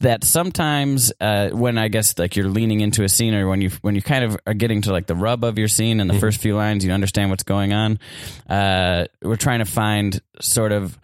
that 0.00 0.24
sometimes 0.24 1.12
uh, 1.20 1.50
when 1.50 1.78
I 1.78 1.88
guess 1.88 2.18
like 2.18 2.36
you're 2.36 2.48
leaning 2.48 2.80
into 2.80 3.04
a 3.04 3.08
scene 3.08 3.34
or 3.34 3.48
when 3.48 3.60
you 3.60 3.70
when 3.82 3.94
you 3.94 4.02
kind 4.02 4.24
of 4.24 4.36
are 4.46 4.54
getting 4.54 4.82
to 4.82 4.92
like 4.92 5.06
the 5.06 5.14
rub 5.14 5.44
of 5.44 5.58
your 5.58 5.68
scene 5.68 6.00
and 6.00 6.10
the 6.10 6.18
first 6.18 6.40
few 6.40 6.56
lines, 6.56 6.84
you 6.84 6.90
understand 6.90 7.30
what's 7.30 7.44
going 7.44 7.72
on. 7.72 7.98
Uh, 8.48 9.06
we're 9.22 9.36
trying 9.36 9.60
to 9.60 9.64
find 9.64 10.20
sort 10.40 10.72
of 10.72 10.98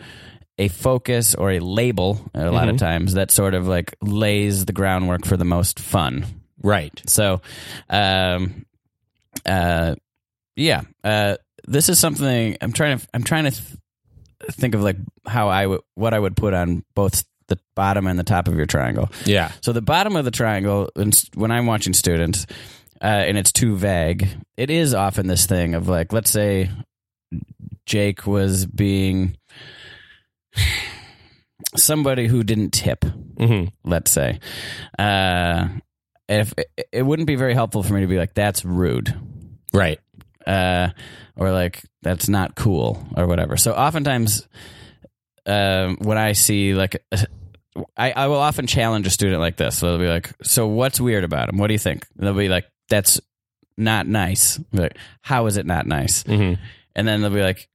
a 0.58 0.68
focus 0.68 1.34
or 1.34 1.52
a 1.52 1.60
label 1.60 2.20
a 2.34 2.50
lot 2.50 2.68
of 2.68 2.76
times 2.76 3.14
that 3.14 3.30
sort 3.30 3.54
of 3.54 3.66
like 3.66 3.94
lays 4.02 4.64
the 4.64 4.72
groundwork 4.72 5.24
for 5.24 5.36
the 5.36 5.44
most 5.44 5.78
fun. 5.78 6.26
Right. 6.62 6.92
So, 7.06 7.40
um, 7.88 8.66
uh, 9.46 9.94
yeah, 10.56 10.82
uh, 11.02 11.36
this 11.66 11.88
is 11.88 11.98
something 11.98 12.56
I'm 12.60 12.72
trying 12.72 12.98
to 12.98 13.08
I'm 13.14 13.24
trying 13.24 13.44
to 13.44 13.50
th- 13.50 13.78
think 14.52 14.74
of 14.74 14.82
like 14.82 14.96
how 15.26 15.48
I 15.48 15.66
would 15.66 15.80
what 15.94 16.14
I 16.14 16.18
would 16.18 16.36
put 16.36 16.52
on 16.54 16.84
both 16.94 17.24
the 17.48 17.58
bottom 17.74 18.06
and 18.06 18.18
the 18.18 18.24
top 18.24 18.48
of 18.48 18.54
your 18.54 18.66
triangle. 18.66 19.10
Yeah. 19.24 19.52
So 19.60 19.72
the 19.72 19.82
bottom 19.82 20.16
of 20.16 20.24
the 20.24 20.30
triangle, 20.30 20.88
when 20.94 21.12
when 21.34 21.50
I'm 21.50 21.66
watching 21.66 21.92
students, 21.94 22.46
uh, 23.00 23.06
and 23.06 23.36
it's 23.38 23.52
too 23.52 23.76
vague, 23.76 24.28
it 24.56 24.70
is 24.70 24.94
often 24.94 25.26
this 25.26 25.46
thing 25.46 25.74
of 25.74 25.88
like, 25.88 26.12
let's 26.12 26.30
say 26.30 26.70
Jake 27.86 28.26
was 28.26 28.66
being 28.66 29.36
somebody 31.76 32.26
who 32.26 32.42
didn't 32.42 32.70
tip. 32.70 33.04
hmm 33.38 33.64
Let's 33.84 34.10
say, 34.10 34.40
uh, 34.98 35.68
if 36.28 36.54
it, 36.56 36.88
it 36.92 37.02
wouldn't 37.02 37.26
be 37.26 37.36
very 37.36 37.54
helpful 37.54 37.82
for 37.82 37.94
me 37.94 38.00
to 38.02 38.06
be 38.06 38.16
like, 38.18 38.34
that's 38.34 38.64
rude 38.64 39.14
Right. 39.74 39.98
uh, 40.46 40.90
or 41.36 41.50
like 41.50 41.82
that's 42.02 42.28
not 42.28 42.54
cool 42.54 43.06
or 43.16 43.26
whatever. 43.26 43.56
So 43.56 43.72
oftentimes, 43.72 44.46
um, 45.46 45.96
when 46.00 46.18
I 46.18 46.32
see 46.32 46.74
like, 46.74 47.04
I, 47.96 48.12
I 48.12 48.26
will 48.28 48.38
often 48.38 48.66
challenge 48.66 49.06
a 49.06 49.10
student 49.10 49.40
like 49.40 49.56
this. 49.56 49.78
So 49.78 49.86
they'll 49.90 49.98
be 50.06 50.08
like, 50.12 50.30
"So 50.42 50.66
what's 50.66 51.00
weird 51.00 51.24
about 51.24 51.48
him? 51.48 51.56
What 51.58 51.68
do 51.68 51.72
you 51.74 51.78
think?" 51.78 52.06
And 52.18 52.26
they'll 52.26 52.34
be 52.34 52.48
like, 52.48 52.66
"That's 52.88 53.20
not 53.76 54.06
nice." 54.06 54.60
Like, 54.72 54.96
how 55.22 55.46
is 55.46 55.56
it 55.56 55.66
not 55.66 55.86
nice? 55.86 56.22
hmm 56.22 56.54
And 56.94 57.08
then 57.08 57.22
they'll 57.22 57.30
be 57.30 57.42
like, 57.42 57.68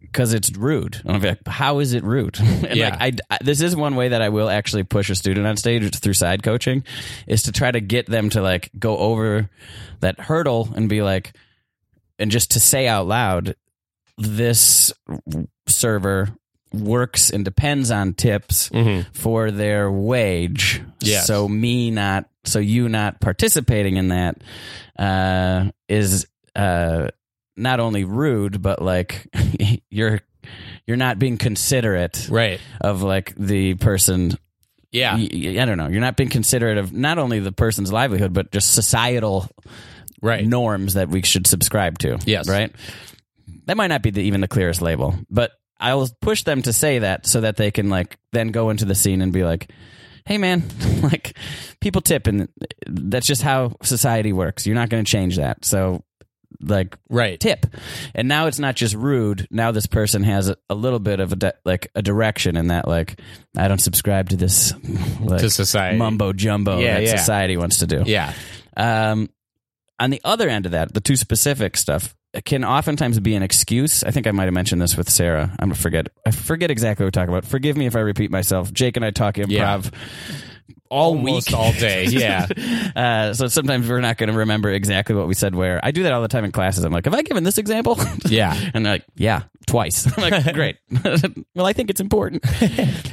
because 0.00 0.32
it's 0.34 0.50
rude. 0.56 1.00
And 1.04 1.12
I'll 1.12 1.20
be 1.20 1.28
like, 1.28 1.46
how 1.46 1.78
is 1.78 1.92
it 1.92 2.02
rude? 2.02 2.40
and 2.40 2.74
Yeah. 2.74 2.90
like, 2.98 3.22
I, 3.30 3.34
I- 3.36 3.38
this 3.44 3.60
is 3.60 3.76
one 3.76 3.94
way 3.96 4.08
that 4.08 4.22
I 4.22 4.30
will 4.30 4.48
actually 4.50 4.82
push 4.82 5.10
a 5.10 5.14
student 5.14 5.46
on 5.46 5.56
stage 5.58 5.94
through 5.98 6.14
side 6.14 6.42
coaching 6.42 6.82
is 7.26 7.42
to 7.44 7.52
try 7.52 7.70
to 7.70 7.80
get 7.80 8.06
them 8.06 8.30
to 8.30 8.40
like 8.42 8.70
go 8.78 8.96
over 8.96 9.48
that 10.00 10.18
hurdle 10.18 10.70
and 10.74 10.88
be 10.88 11.02
like, 11.02 11.32
and 12.18 12.30
just 12.30 12.52
to 12.52 12.60
say 12.60 12.88
out 12.88 13.06
loud, 13.06 13.54
this 14.18 14.92
server 15.68 16.30
works 16.72 17.30
and 17.30 17.44
depends 17.44 17.90
on 17.90 18.14
tips 18.14 18.68
hmm 18.68 19.00
for 19.12 19.50
their 19.50 19.90
wage. 19.90 20.80
Yes. 21.00 21.26
So 21.26 21.48
me 21.48 21.90
not, 21.90 22.28
so 22.44 22.58
you 22.58 22.88
not 22.88 23.20
participating 23.20 23.96
in 23.96 24.08
that 24.08 24.42
uh, 24.98 25.70
is 25.88 26.26
uh, 26.54 27.08
not 27.56 27.80
only 27.80 28.04
rude, 28.04 28.62
but 28.62 28.80
like 28.82 29.26
you're 29.90 30.20
you're 30.86 30.96
not 30.96 31.18
being 31.18 31.36
considerate 31.38 32.28
Right. 32.30 32.60
of 32.80 33.02
like 33.02 33.34
the 33.36 33.74
person. 33.74 34.38
Yeah. 34.92 35.14
I 35.16 35.64
don't 35.66 35.76
know. 35.78 35.88
You're 35.88 36.00
not 36.00 36.16
being 36.16 36.30
considerate 36.30 36.78
of 36.78 36.92
not 36.92 37.18
only 37.18 37.38
the 37.40 37.52
person's 37.52 37.92
livelihood, 37.92 38.32
but 38.32 38.50
just 38.52 38.74
societal 38.74 39.48
Right. 40.22 40.46
norms 40.46 40.94
that 40.94 41.08
we 41.08 41.22
should 41.22 41.46
subscribe 41.46 41.98
to. 42.00 42.18
Yes. 42.26 42.48
Right. 42.48 42.72
That 43.66 43.76
might 43.76 43.86
not 43.88 44.02
be 44.02 44.10
the, 44.10 44.22
even 44.22 44.40
the 44.40 44.48
clearest 44.48 44.82
label, 44.82 45.14
but 45.30 45.52
I'll 45.80 46.08
push 46.20 46.44
them 46.44 46.62
to 46.62 46.72
say 46.72 47.00
that 47.00 47.26
so 47.26 47.40
that 47.40 47.56
they 47.56 47.70
can 47.70 47.88
like 47.88 48.18
then 48.32 48.48
go 48.48 48.70
into 48.70 48.84
the 48.84 48.94
scene 48.94 49.22
and 49.22 49.32
be 49.32 49.42
like, 49.44 49.72
"Hey, 50.26 50.38
man, 50.38 50.62
like 51.02 51.36
people 51.80 52.02
tip, 52.02 52.26
and 52.26 52.48
that's 52.86 53.26
just 53.26 53.42
how 53.42 53.72
society 53.82 54.32
works. 54.32 54.66
You're 54.66 54.74
not 54.76 54.88
going 54.90 55.04
to 55.04 55.10
change 55.10 55.36
that. 55.36 55.64
So, 55.64 56.04
like, 56.60 56.96
Right. 57.08 57.40
tip." 57.40 57.66
And 58.14 58.28
now 58.28 58.46
it's 58.46 58.58
not 58.58 58.76
just 58.76 58.94
rude. 58.94 59.46
Now 59.50 59.70
this 59.72 59.86
person 59.86 60.22
has 60.24 60.48
a, 60.50 60.56
a 60.68 60.74
little 60.74 60.98
bit 60.98 61.18
of 61.20 61.32
a 61.32 61.36
di- 61.36 61.52
like 61.64 61.90
a 61.94 62.02
direction 62.02 62.56
in 62.56 62.66
that 62.68 62.86
like 62.86 63.18
I 63.56 63.66
don't 63.68 63.80
subscribe 63.80 64.28
to 64.30 64.36
this 64.36 64.74
like 65.20 65.40
To 65.40 65.50
society. 65.50 65.96
mumbo 65.96 66.32
jumbo 66.32 66.78
Yeah, 66.78 66.94
that 66.94 67.02
yeah. 67.04 67.16
society 67.16 67.56
wants 67.56 67.78
to 67.78 67.86
do. 67.86 68.02
Yeah. 68.06 68.32
Um, 68.76 69.30
on 69.98 70.10
the 70.10 70.20
other 70.24 70.48
end 70.48 70.66
of 70.66 70.72
that, 70.72 70.94
the 70.94 71.00
too 71.00 71.16
specific 71.16 71.76
stuff 71.76 72.14
can 72.44 72.64
oftentimes 72.64 73.18
be 73.20 73.34
an 73.34 73.42
excuse. 73.42 74.04
I 74.04 74.10
think 74.10 74.26
I 74.26 74.30
might 74.30 74.44
have 74.44 74.54
mentioned 74.54 74.80
this 74.80 74.96
with 74.96 75.10
Sarah. 75.10 75.50
I'm 75.58 75.68
gonna 75.70 75.74
forget. 75.74 76.08
I 76.26 76.30
forget 76.30 76.70
exactly 76.70 77.04
what 77.04 77.08
we're 77.08 77.20
talking 77.22 77.34
about. 77.34 77.44
Forgive 77.44 77.76
me 77.76 77.86
if 77.86 77.96
I 77.96 78.00
repeat 78.00 78.30
myself. 78.30 78.72
Jake 78.72 78.96
and 78.96 79.04
I 79.04 79.10
talk 79.10 79.34
improv 79.34 79.92
all 80.88 81.12
Almost 81.16 81.50
week, 81.50 81.56
all 81.58 81.72
day. 81.72 82.06
Yeah. 82.06 82.48
uh, 82.96 83.34
so 83.34 83.46
sometimes 83.46 83.88
we're 83.88 84.00
not 84.00 84.16
going 84.18 84.28
to 84.30 84.38
remember 84.38 84.70
exactly 84.70 85.14
what 85.14 85.28
we 85.28 85.34
said 85.34 85.54
where. 85.54 85.78
I 85.84 85.92
do 85.92 86.02
that 86.02 86.12
all 86.12 86.20
the 86.20 86.26
time 86.28 86.44
in 86.44 86.50
classes. 86.50 86.82
I'm 86.82 86.92
like, 86.92 87.04
have 87.04 87.14
I 87.14 87.22
given 87.22 87.44
this 87.44 87.58
example? 87.58 87.96
Yeah. 88.28 88.56
and 88.74 88.84
they're 88.84 88.94
like, 88.94 89.04
yeah, 89.14 89.42
twice. 89.66 90.06
I'm 90.18 90.30
like, 90.30 90.52
great. 90.52 90.78
well, 91.54 91.64
I 91.66 91.72
think 91.74 91.90
it's 91.90 92.00
important. 92.00 92.44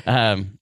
um, 0.08 0.58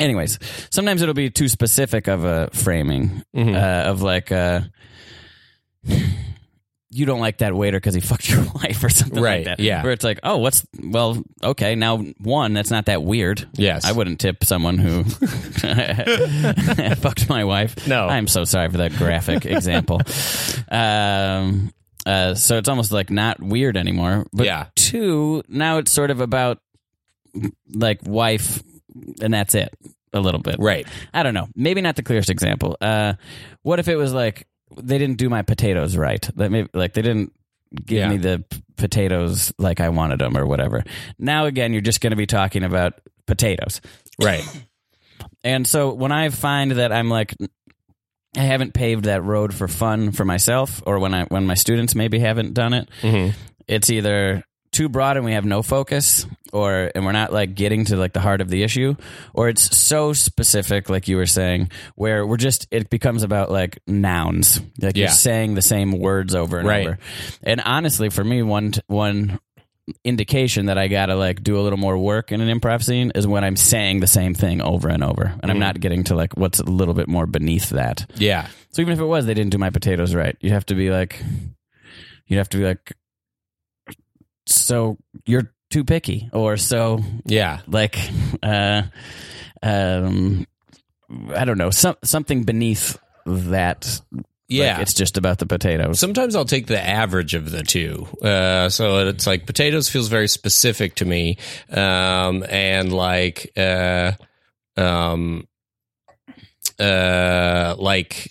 anyways, 0.00 0.38
sometimes 0.70 1.00
it'll 1.02 1.14
be 1.14 1.30
too 1.30 1.48
specific 1.48 2.08
of 2.08 2.24
a 2.24 2.48
framing 2.52 3.22
Mhm. 3.34 3.54
uh, 3.54 3.88
of 3.90 4.02
like, 4.02 4.32
uh, 4.32 4.62
you 6.94 7.06
don't 7.06 7.20
like 7.20 7.38
that 7.38 7.54
waiter 7.54 7.78
because 7.78 7.94
he 7.94 8.00
fucked 8.10 8.28
your 8.28 8.44
wife 8.54 8.84
or 8.84 8.88
something 8.90 9.22
Right, 9.22 9.46
like 9.46 9.56
that. 9.56 9.60
yeah. 9.60 9.82
Where 9.82 9.92
it's 9.92 10.04
like, 10.04 10.20
oh, 10.22 10.36
what's, 10.38 10.66
well, 10.82 11.22
okay, 11.42 11.74
now 11.74 11.98
one, 12.18 12.52
that's 12.52 12.70
not 12.70 12.86
that 12.86 13.02
weird. 13.02 13.48
Yes. 13.54 13.84
I 13.84 13.92
wouldn't 13.92 14.20
tip 14.20 14.44
someone 14.44 14.78
who 14.78 15.04
fucked 16.96 17.28
my 17.28 17.44
wife. 17.44 17.86
No. 17.86 18.06
I'm 18.08 18.28
so 18.28 18.44
sorry 18.44 18.68
for 18.70 18.78
that 18.78 18.92
graphic 18.96 19.46
example. 19.46 20.00
Um, 20.70 21.72
uh, 22.04 22.34
so 22.34 22.58
it's 22.58 22.68
almost 22.68 22.92
like 22.92 23.10
not 23.10 23.40
weird 23.40 23.76
anymore. 23.76 24.26
But 24.32 24.46
Yeah. 24.46 24.66
two, 24.76 25.42
now 25.48 25.78
it's 25.78 25.92
sort 25.92 26.10
of 26.10 26.20
about 26.20 26.58
like 27.72 28.00
wife, 28.04 28.62
and 29.20 29.32
that's 29.32 29.54
it 29.54 29.72
a 30.12 30.20
little 30.20 30.40
bit. 30.40 30.56
Right. 30.58 30.86
I 31.14 31.22
don't 31.22 31.32
know. 31.34 31.48
Maybe 31.56 31.80
not 31.80 31.96
the 31.96 32.02
clearest 32.02 32.28
example. 32.28 32.76
Uh, 32.80 33.14
what 33.62 33.78
if 33.78 33.88
it 33.88 33.96
was 33.96 34.12
like 34.12 34.46
they 34.76 34.98
didn't 34.98 35.16
do 35.18 35.28
my 35.28 35.42
potatoes 35.42 35.96
right? 35.96 36.28
That 36.36 36.50
maybe 36.50 36.68
like 36.74 36.92
they 36.94 37.02
didn't 37.02 37.32
give 37.84 37.98
Yeah. 37.98 38.08
me 38.08 38.16
the 38.18 38.44
p- 38.48 38.62
potatoes 38.76 39.52
like 39.58 39.80
I 39.80 39.88
wanted 39.90 40.18
them 40.20 40.36
or 40.36 40.44
whatever. 40.46 40.84
Now 41.18 41.46
again, 41.46 41.72
you're 41.72 41.80
just 41.82 42.00
going 42.00 42.10
to 42.10 42.16
be 42.16 42.26
talking 42.26 42.64
about 42.64 42.94
potatoes. 43.26 43.80
Right. 44.22 44.44
And 45.44 45.66
so 45.66 45.92
when 45.92 46.12
I 46.12 46.28
find 46.28 46.70
that 46.72 46.92
I'm 46.92 47.08
like 47.08 47.34
I 48.36 48.40
haven't 48.40 48.74
paved 48.74 49.04
that 49.04 49.22
road 49.24 49.52
for 49.54 49.66
fun 49.68 50.12
for 50.12 50.24
myself 50.24 50.82
or 50.86 50.98
when 51.00 51.14
I 51.14 51.24
when 51.24 51.46
my 51.46 51.54
students 51.54 51.94
maybe 51.94 52.18
haven't 52.20 52.54
done 52.54 52.72
it, 52.74 52.88
Mhm. 53.02 53.34
it's 53.68 53.90
either 53.90 54.44
too 54.72 54.88
broad 54.88 55.16
and 55.16 55.24
we 55.26 55.32
have 55.32 55.44
no 55.44 55.62
focus 55.62 56.26
or 56.52 56.90
and 56.94 57.04
we're 57.04 57.12
not 57.12 57.32
like 57.32 57.54
getting 57.54 57.84
to 57.84 57.96
like 57.96 58.14
the 58.14 58.20
heart 58.20 58.40
of 58.40 58.48
the 58.48 58.62
issue 58.62 58.94
or 59.34 59.48
it's 59.50 59.76
so 59.76 60.12
specific 60.14 60.88
like 60.88 61.08
you 61.08 61.16
were 61.16 61.26
saying 61.26 61.70
where 61.94 62.26
we're 62.26 62.38
just 62.38 62.66
it 62.70 62.88
becomes 62.88 63.22
about 63.22 63.50
like 63.50 63.78
nouns 63.86 64.60
like 64.80 64.96
Yeah. 64.96 65.02
you're 65.04 65.08
saying 65.10 65.54
the 65.54 65.62
same 65.62 65.92
words 65.92 66.34
over 66.34 66.58
and 66.58 66.66
Right. 66.66 66.86
over 66.86 66.98
and 67.42 67.60
honestly 67.60 68.08
for 68.08 68.24
me 68.24 68.42
one 68.42 68.72
one 68.86 69.38
indication 70.04 70.66
that 70.66 70.78
I 70.78 70.88
gotta 70.88 71.16
like 71.16 71.42
do 71.42 71.58
a 71.58 71.62
little 71.62 71.78
more 71.78 71.98
work 71.98 72.32
in 72.32 72.40
an 72.40 72.48
improv 72.60 72.82
scene 72.82 73.12
is 73.14 73.26
when 73.26 73.44
I'm 73.44 73.56
saying 73.56 74.00
the 74.00 74.06
same 74.06 74.32
thing 74.32 74.62
over 74.62 74.88
and 74.88 75.04
over 75.04 75.24
and 75.24 75.44
I'm 75.44 75.50
mm-hmm. 75.50 75.58
not 75.58 75.80
getting 75.80 76.04
to 76.04 76.14
like 76.14 76.34
what's 76.36 76.60
a 76.60 76.64
little 76.64 76.94
bit 76.94 77.08
more 77.08 77.26
beneath 77.26 77.70
that 77.70 78.10
Yeah. 78.14 78.46
so 78.70 78.80
even 78.80 78.94
if 78.94 79.00
it 79.00 79.04
was 79.04 79.26
they 79.26 79.34
didn't 79.34 79.50
do 79.52 79.58
my 79.58 79.70
potatoes 79.70 80.14
right, 80.14 80.36
You'd 80.40 80.52
have 80.52 80.66
to 80.66 80.74
be 80.74 80.90
like, 80.90 81.22
you'd 82.26 82.38
have 82.38 82.48
to 82.50 82.58
be 82.58 82.64
like, 82.64 82.92
so 84.46 84.96
you're 85.26 85.52
too 85.70 85.84
picky, 85.84 86.28
or 86.32 86.56
so 86.56 87.00
Yeah. 87.24 87.60
like, 87.66 87.98
uh, 88.42 88.82
um, 89.62 90.46
I 91.34 91.44
don't 91.44 91.58
know, 91.58 91.70
some 91.70 91.96
something 92.04 92.44
beneath 92.44 92.98
that. 93.26 94.00
Yeah. 94.48 94.74
Like, 94.74 94.82
it's 94.82 94.92
just 94.94 95.16
about 95.16 95.38
the 95.38 95.46
potatoes. 95.46 95.98
Sometimes 95.98 96.36
I'll 96.36 96.44
take 96.44 96.66
the 96.66 96.78
average 96.80 97.32
of 97.34 97.50
the 97.50 97.62
two. 97.62 98.06
Uh, 98.22 98.68
so 98.68 99.08
it's 99.08 99.26
like 99.26 99.46
potatoes 99.46 99.88
feels 99.88 100.08
very 100.08 100.28
specific 100.28 100.96
to 100.96 101.06
me. 101.06 101.38
Um, 101.70 102.44
and 102.50 102.92
like, 102.92 103.50
uh, 103.56 104.12
um, 104.76 105.46
uh, 106.78 107.76
like 107.78 108.30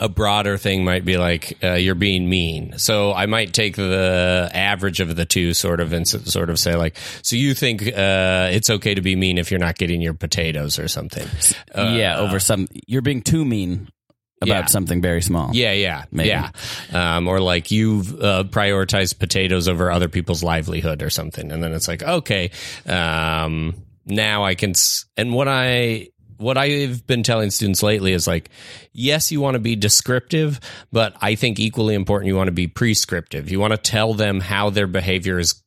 a 0.00 0.08
broader 0.08 0.56
thing 0.58 0.84
might 0.84 1.04
be 1.04 1.16
like, 1.16 1.58
uh, 1.62 1.72
you're 1.74 1.94
being 1.94 2.28
mean. 2.28 2.78
So 2.78 3.12
I 3.12 3.26
might 3.26 3.52
take 3.52 3.76
the 3.76 4.50
average 4.52 5.00
of 5.00 5.14
the 5.16 5.24
two 5.24 5.54
sort 5.54 5.80
of 5.80 5.92
and 5.92 6.06
sort 6.06 6.50
of 6.50 6.58
say 6.58 6.74
like, 6.76 6.96
so 7.22 7.36
you 7.36 7.54
think, 7.54 7.82
uh, 7.82 8.48
it's 8.52 8.70
okay 8.70 8.94
to 8.94 9.00
be 9.02 9.16
mean 9.16 9.38
if 9.38 9.50
you're 9.50 9.60
not 9.60 9.76
getting 9.76 10.00
your 10.00 10.14
potatoes 10.14 10.78
or 10.78 10.88
something. 10.88 11.26
Uh, 11.74 11.94
yeah, 11.96 12.18
over 12.18 12.38
some, 12.38 12.66
you're 12.86 13.02
being 13.02 13.22
too 13.22 13.44
mean 13.44 13.88
about 14.42 14.64
Yeah. 14.64 14.66
something 14.66 15.00
very 15.00 15.22
small. 15.22 15.50
Yeah, 15.54 15.72
yeah, 15.72 16.04
Maybe. 16.10 16.28
yeah. 16.28 16.50
Um, 16.92 17.26
or 17.26 17.40
like 17.40 17.70
you've 17.70 18.12
uh, 18.22 18.44
prioritized 18.44 19.18
potatoes 19.18 19.66
over 19.68 19.90
other 19.90 20.08
people's 20.08 20.42
livelihood 20.42 21.02
or 21.02 21.08
something, 21.10 21.50
and 21.50 21.62
then 21.62 21.72
it's 21.72 21.88
like, 21.88 22.02
okay, 22.02 22.50
um, 22.86 23.74
now 24.04 24.44
I 24.44 24.54
can. 24.54 24.70
S- 24.70 25.06
and 25.16 25.32
what 25.32 25.48
I 25.48 26.08
what 26.38 26.56
I've 26.56 27.06
been 27.06 27.22
telling 27.22 27.50
students 27.50 27.82
lately 27.82 28.12
is 28.12 28.26
like, 28.26 28.50
yes, 28.92 29.30
you 29.32 29.40
want 29.40 29.54
to 29.54 29.60
be 29.60 29.76
descriptive, 29.76 30.60
but 30.92 31.14
I 31.20 31.34
think 31.34 31.58
equally 31.58 31.94
important, 31.94 32.28
you 32.28 32.36
want 32.36 32.48
to 32.48 32.52
be 32.52 32.66
prescriptive. 32.66 33.50
You 33.50 33.60
want 33.60 33.72
to 33.72 33.78
tell 33.78 34.14
them 34.14 34.40
how 34.40 34.70
their 34.70 34.86
behavior 34.86 35.38
is 35.38 35.62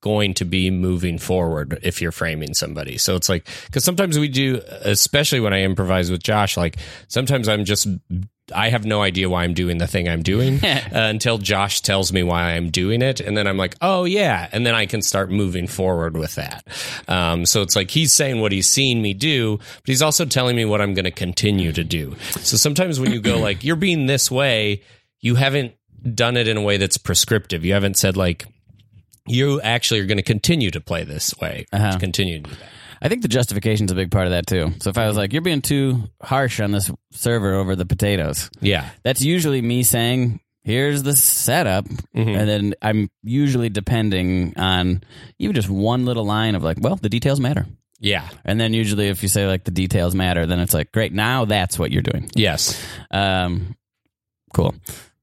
going 0.00 0.34
to 0.34 0.44
be 0.44 0.70
moving 0.70 1.18
forward 1.18 1.78
if 1.82 2.00
you're 2.00 2.12
framing 2.12 2.54
somebody. 2.54 2.98
So 2.98 3.16
it's 3.16 3.28
like, 3.28 3.46
because 3.66 3.84
sometimes 3.84 4.18
we 4.18 4.28
do, 4.28 4.60
especially 4.82 5.40
when 5.40 5.52
I 5.52 5.62
improvise 5.62 6.10
with 6.10 6.22
Josh, 6.22 6.56
like 6.56 6.76
sometimes 7.08 7.48
I'm 7.48 7.64
just, 7.64 7.86
I 8.54 8.70
have 8.70 8.84
no 8.84 9.02
idea 9.02 9.28
why 9.28 9.44
I'm 9.44 9.54
doing 9.54 9.78
the 9.78 9.86
thing 9.86 10.08
I'm 10.08 10.22
doing 10.22 10.64
uh, 10.64 10.82
until 10.92 11.38
Josh 11.38 11.82
tells 11.82 12.12
me 12.12 12.22
why 12.22 12.52
I'm 12.52 12.70
doing 12.70 13.02
it. 13.02 13.20
And 13.20 13.36
then 13.36 13.46
I'm 13.46 13.58
like, 13.58 13.76
oh, 13.82 14.04
yeah. 14.04 14.48
And 14.52 14.66
then 14.66 14.74
I 14.74 14.86
can 14.86 15.02
start 15.02 15.30
moving 15.30 15.66
forward 15.66 16.16
with 16.16 16.34
that. 16.36 16.66
Um, 17.06 17.44
so 17.44 17.62
it's 17.62 17.76
like 17.76 17.90
he's 17.90 18.12
saying 18.12 18.40
what 18.40 18.52
he's 18.52 18.68
seen 18.68 19.02
me 19.02 19.12
do, 19.14 19.58
but 19.58 19.86
he's 19.86 20.02
also 20.02 20.24
telling 20.24 20.56
me 20.56 20.64
what 20.64 20.80
I'm 20.80 20.94
going 20.94 21.04
to 21.04 21.10
continue 21.10 21.72
to 21.72 21.84
do. 21.84 22.16
So 22.40 22.56
sometimes 22.56 22.98
when 22.98 23.12
you 23.12 23.20
go 23.20 23.38
like, 23.38 23.62
you're 23.62 23.76
being 23.76 24.06
this 24.06 24.30
way, 24.30 24.82
you 25.20 25.34
haven't 25.34 25.74
done 26.14 26.36
it 26.36 26.48
in 26.48 26.56
a 26.56 26.62
way 26.62 26.78
that's 26.78 26.96
prescriptive. 26.96 27.64
You 27.64 27.74
haven't 27.74 27.98
said 27.98 28.16
like, 28.16 28.46
you 29.30 29.60
actually 29.60 30.00
are 30.00 30.06
going 30.06 30.18
to 30.18 30.22
continue 30.22 30.70
to 30.70 30.80
play 30.80 31.04
this 31.04 31.34
way, 31.40 31.66
Uh-huh. 31.72 31.98
continue 31.98 32.42
to 32.42 32.50
do 32.50 32.56
that. 32.56 32.68
I 33.02 33.08
think 33.08 33.22
the 33.22 33.28
justification 33.28 33.86
is 33.86 33.92
a 33.92 33.94
big 33.94 34.10
part 34.10 34.26
of 34.26 34.32
that 34.32 34.46
too. 34.46 34.72
So 34.80 34.90
if 34.90 34.98
I 34.98 35.06
was 35.06 35.16
like, 35.16 35.32
"You're 35.32 35.40
being 35.42 35.62
too 35.62 36.10
harsh 36.22 36.60
on 36.60 36.70
this 36.72 36.90
server 37.12 37.54
over 37.54 37.74
the 37.74 37.86
potatoes," 37.86 38.50
Yeah. 38.60 38.90
that's 39.02 39.22
usually 39.22 39.62
me 39.62 39.82
saying, 39.84 40.40
"Here's 40.64 41.02
the 41.02 41.16
setup," 41.16 41.86
Mm-hmm. 41.86 42.28
and 42.28 42.48
then 42.48 42.74
I'm 42.82 43.08
usually 43.22 43.70
depending 43.70 44.52
on 44.58 45.02
even 45.38 45.54
just 45.54 45.70
one 45.70 46.04
little 46.04 46.26
line 46.26 46.54
of 46.54 46.62
like, 46.62 46.76
"Well, 46.80 46.96
the 46.96 47.08
details 47.08 47.40
matter." 47.40 47.66
Yeah. 48.00 48.28
And 48.44 48.60
then 48.60 48.74
usually, 48.74 49.08
if 49.08 49.22
you 49.22 49.28
say 49.30 49.46
like 49.46 49.64
the 49.64 49.70
details 49.70 50.14
matter, 50.14 50.44
then 50.44 50.58
it's 50.60 50.74
like, 50.74 50.92
"Great, 50.92 51.12
now 51.14 51.46
that's 51.46 51.78
what 51.78 51.90
you're 51.92 52.02
doing." 52.02 52.30
Yes. 52.34 52.78
Um, 53.10 53.76
cool. 54.54 54.74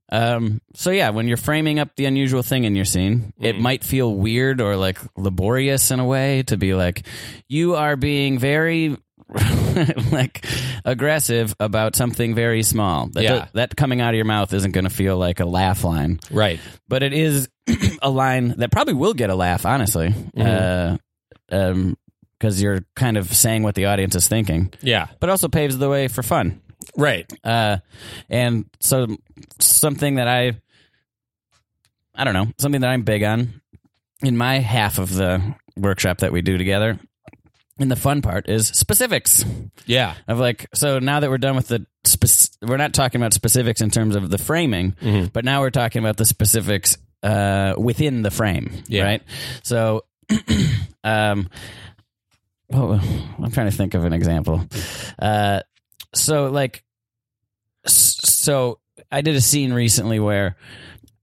Um, 0.09 0.61
so 0.73 0.91
yeah, 0.91 1.09
when 1.09 1.27
you're 1.27 1.37
framing 1.37 1.79
up 1.79 1.89
the 1.95 2.05
unusual 2.05 2.41
thing 2.43 2.63
in 2.63 2.75
your 2.75 2.85
scene, 2.85 3.33
it 3.39 3.59
might 3.59 3.83
feel 3.83 4.13
weird 4.15 4.61
or 4.61 4.75
like 4.77 4.97
laborious 5.17 5.91
in 5.91 5.99
a 5.99 6.05
way 6.05 6.43
to 6.43 6.55
be 6.57 6.73
like, 6.73 7.05
you 7.49 7.75
are 7.75 7.95
being 7.97 8.39
very 8.39 8.95
like 10.11 10.45
aggressive 10.85 11.53
about 11.59 11.95
something 11.95 12.33
very 12.35 12.63
small. 12.63 13.07
That, 13.07 13.23
Yeah. 13.23 13.47
that 13.53 13.75
coming 13.75 13.99
out 14.01 14.09
of 14.13 14.15
your 14.15 14.25
mouth 14.25 14.53
isn't 14.53 14.71
going 14.71 14.85
to 14.85 14.89
feel 14.89 15.17
like 15.17 15.39
a 15.41 15.45
laugh 15.45 15.83
line, 15.83 16.19
Right. 16.31 16.59
but 16.87 17.03
it 17.03 17.11
is 17.13 17.49
a 18.01 18.09
line 18.09 18.55
that 18.59 18.71
probably 18.71 18.93
will 18.93 19.13
get 19.13 19.29
a 19.29 19.35
laugh, 19.35 19.65
honestly. 19.65 20.13
Uh, 20.37 20.97
um, 21.51 21.97
because 22.39 22.61
you're 22.61 22.81
kind 22.95 23.17
of 23.17 23.33
saying 23.33 23.63
what 23.63 23.73
the 23.73 23.85
audience 23.87 24.15
is 24.15 24.27
thinking, 24.27 24.71
Yeah. 24.81 25.07
but 25.19 25.29
also 25.29 25.47
paves 25.47 25.77
the 25.77 25.89
way 25.89 26.07
for 26.07 26.21
fun. 26.21 26.61
Right. 26.95 27.31
Uh, 27.43 27.77
and 28.29 28.65
so 28.79 29.07
something 29.59 30.15
that 30.15 30.27
I, 30.27 30.53
I 32.15 32.23
don't 32.23 32.33
know, 32.33 32.47
something 32.57 32.81
that 32.81 32.89
I'm 32.89 33.03
big 33.03 33.23
on 33.23 33.61
in 34.23 34.37
my 34.37 34.59
half 34.59 34.97
of 34.99 35.13
the 35.13 35.55
workshop 35.75 36.19
that 36.19 36.31
we 36.31 36.41
do 36.41 36.57
together. 36.57 36.99
And 37.79 37.91
the 37.91 37.95
fun 37.95 38.23
part 38.23 38.49
is 38.49 38.67
specifics 38.69 39.45
Yeah. 39.85 40.15
of 40.27 40.39
like, 40.39 40.67
so 40.73 40.97
now 40.97 41.19
that 41.19 41.29
we're 41.29 41.37
done 41.37 41.55
with 41.55 41.67
the, 41.67 41.85
spec- 42.05 42.57
we're 42.67 42.77
not 42.77 42.93
talking 42.95 43.21
about 43.21 43.33
specifics 43.35 43.81
in 43.81 43.91
terms 43.91 44.15
of 44.15 44.31
the 44.31 44.39
framing, 44.39 44.95
but 45.31 45.45
now 45.45 45.61
we're 45.61 45.69
talking 45.69 45.99
about 45.99 46.17
the 46.17 46.25
specifics 46.25 46.97
uh, 47.21 47.75
within 47.77 48.23
the 48.23 48.31
frame, 48.31 48.71
Yeah. 48.87 49.03
right? 49.03 49.23
So, 49.61 50.05
um, 51.03 51.49
oh, 52.73 52.93
I'm 53.43 53.51
trying 53.51 53.69
to 53.69 53.75
think 53.77 53.93
of 53.93 54.05
an 54.05 54.13
example. 54.13 54.65
Uh, 55.19 55.61
so 56.13 56.47
like, 56.47 56.83
so 57.85 58.79
I 59.11 59.21
did 59.21 59.35
a 59.35 59.41
scene 59.41 59.73
recently 59.73 60.19
where, 60.19 60.57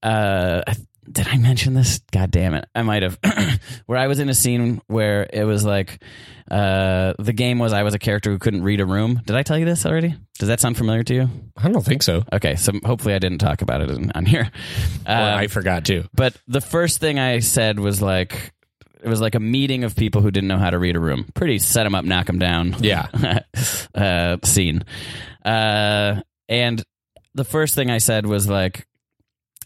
uh, 0.03 0.63
did 1.11 1.29
I 1.29 1.37
mention 1.37 1.75
this? 1.75 2.01
God 2.13 2.31
damn 2.31 2.55
it, 2.55 2.67
I 2.75 2.83
might 2.83 3.03
have. 3.03 3.19
where 3.87 3.99
I 3.99 4.07
was 4.07 4.21
in 4.21 4.29
a 4.29 4.35
scene 4.35 4.81
where 4.87 5.29
it 5.31 5.45
was 5.45 5.65
like, 5.65 6.03
uh, 6.51 7.15
the 7.19 7.33
game 7.33 7.59
was 7.59 7.73
I 7.73 7.83
was 7.83 7.95
a 7.95 7.99
character 7.99 8.31
who 8.31 8.39
couldn't 8.39 8.63
read 8.63 8.81
a 8.81 8.87
room. 8.87 9.21
Did 9.27 9.37
I 9.37 9.43
tell 9.43 9.59
you 9.59 9.65
this 9.65 9.85
already? 9.85 10.15
Does 10.39 10.49
that 10.49 10.61
sound 10.61 10.77
familiar 10.77 11.03
to 11.05 11.15
you? 11.15 11.31
I 11.57 11.69
don't 11.71 11.85
think 11.85 12.03
so. 12.03 12.23
Okay, 12.33 12.57
so 12.57 12.73
hopefully 12.85 13.15
I 13.15 13.19
didn't 13.19 13.39
talk 13.39 13.61
about 13.63 13.83
it 13.83 13.91
in, 13.91 14.13
on 14.15 14.25
here. 14.27 14.51
Um, 15.07 15.17
I 15.17 15.47
forgot 15.49 15.85
to. 15.87 16.05
but 16.15 16.37
the 16.49 16.63
first 16.63 17.01
thing 17.01 17.19
I 17.19 17.41
said 17.41 17.79
was 17.79 18.01
like, 18.01 18.54
it 19.05 19.09
was 19.09 19.21
like 19.21 19.35
a 19.35 19.41
meeting 19.41 19.85
of 19.85 19.95
people 19.95 20.23
who 20.23 20.31
didn't 20.31 20.49
know 20.49 20.57
how 20.57 20.71
to 20.71 20.79
read 20.79 20.97
a 20.97 21.01
room. 21.01 21.27
Pretty 21.35 21.59
set 21.59 21.85
them 21.85 21.95
up, 21.95 22.07
knock 22.07 22.27
them 22.27 22.39
down. 22.39 22.75
Yeah. 22.81 23.41
uh, 23.95 24.39
scene. 24.45 24.85
Uh, 25.45 26.23
and 26.49 26.83
the 27.35 27.45
first 27.45 27.75
thing 27.75 27.91
I 27.91 27.99
said 27.99 28.25
was 28.25 28.49
like, 28.49 28.87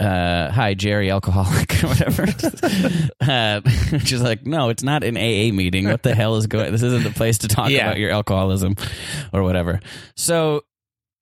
uh, 0.01 0.51
hi, 0.51 0.75
Jerry, 0.75 1.11
alcoholic, 1.11 1.83
or 1.85 1.87
whatever. 1.89 2.23
uh, 3.21 3.61
she's 4.01 4.23
like, 4.23 4.45
no, 4.45 4.71
it's 4.71 4.83
not 4.83 5.05
an 5.05 5.17
AA 5.17 5.55
meeting. 5.55 5.89
What 5.89 6.03
the 6.03 6.15
hell 6.15 6.37
is 6.37 6.47
going? 6.49 6.73
This 6.73 6.83
isn't 6.83 7.05
the 7.05 7.11
place 7.11 7.39
to 7.39 7.49
talk 7.49 7.71
Yeah. 7.71 7.87
about 7.87 7.99
your 7.99 8.11
alcoholism 8.11 8.75
or 9.33 9.43
whatever. 9.45 9.81
So, 10.17 10.65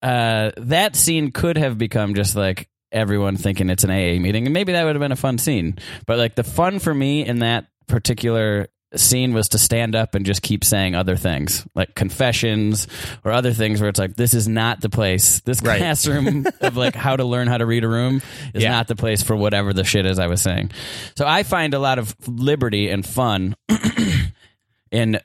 uh, 0.03 0.53
that 0.59 0.97
scene 0.97 1.33
could 1.33 1.57
have 1.59 1.77
become 1.79 2.15
just 2.15 2.35
like 2.37 2.69
everyone 2.93 3.37
thinking 3.37 3.69
it's 3.71 3.85
an 3.85 3.91
AA 3.91 4.21
meeting, 4.21 4.47
and 4.47 4.55
maybe 4.55 4.73
that 4.73 4.85
would 4.85 4.95
have 4.95 5.01
been 5.01 5.13
a 5.13 5.17
fun 5.17 5.39
scene. 5.39 5.79
But 6.07 6.19
like 6.19 6.35
the 6.35 6.45
fun 6.45 6.79
for 6.79 6.95
me 6.95 7.27
in 7.27 7.41
that 7.41 7.67
particular 7.89 8.69
scene 8.95 9.35
was 9.35 9.49
to 9.51 9.59
stand 9.59 9.95
up 9.95 10.15
and 10.15 10.25
just 10.25 10.41
keep 10.43 10.65
saying 10.65 10.95
other 10.95 11.17
things 11.17 11.67
like 11.75 11.95
confessions 11.95 12.87
or 13.25 13.33
other 13.33 13.53
things 13.53 13.81
where 13.81 13.91
it's 13.91 13.99
like 13.99 14.15
this 14.17 14.33
is 14.33 14.49
not 14.49 14.81
the 14.81 14.89
place 14.89 15.41
this 15.41 15.61
Right. 15.61 15.79
classroom 15.79 16.47
of 16.61 16.77
like 16.77 16.95
how 16.95 17.17
to 17.17 17.25
learn 17.25 17.49
how 17.49 17.59
to 17.59 17.67
read 17.67 17.85
a 17.85 17.89
room 17.89 18.23
is 18.55 18.63
Yeah. 18.63 18.71
not 18.71 18.87
the 18.89 18.97
place 18.97 19.23
for 19.23 19.37
whatever 19.37 19.73
the 19.75 19.85
shit 19.85 20.07
is 20.07 20.19
i 20.19 20.29
was 20.29 20.41
saying 20.41 20.71
so 21.17 21.27
i 21.27 21.43
find 21.43 21.75
a 21.75 21.79
lot 21.79 21.99
of 21.99 22.15
liberty 22.29 22.89
and 22.89 23.05
fun 23.05 23.57
in 24.91 25.19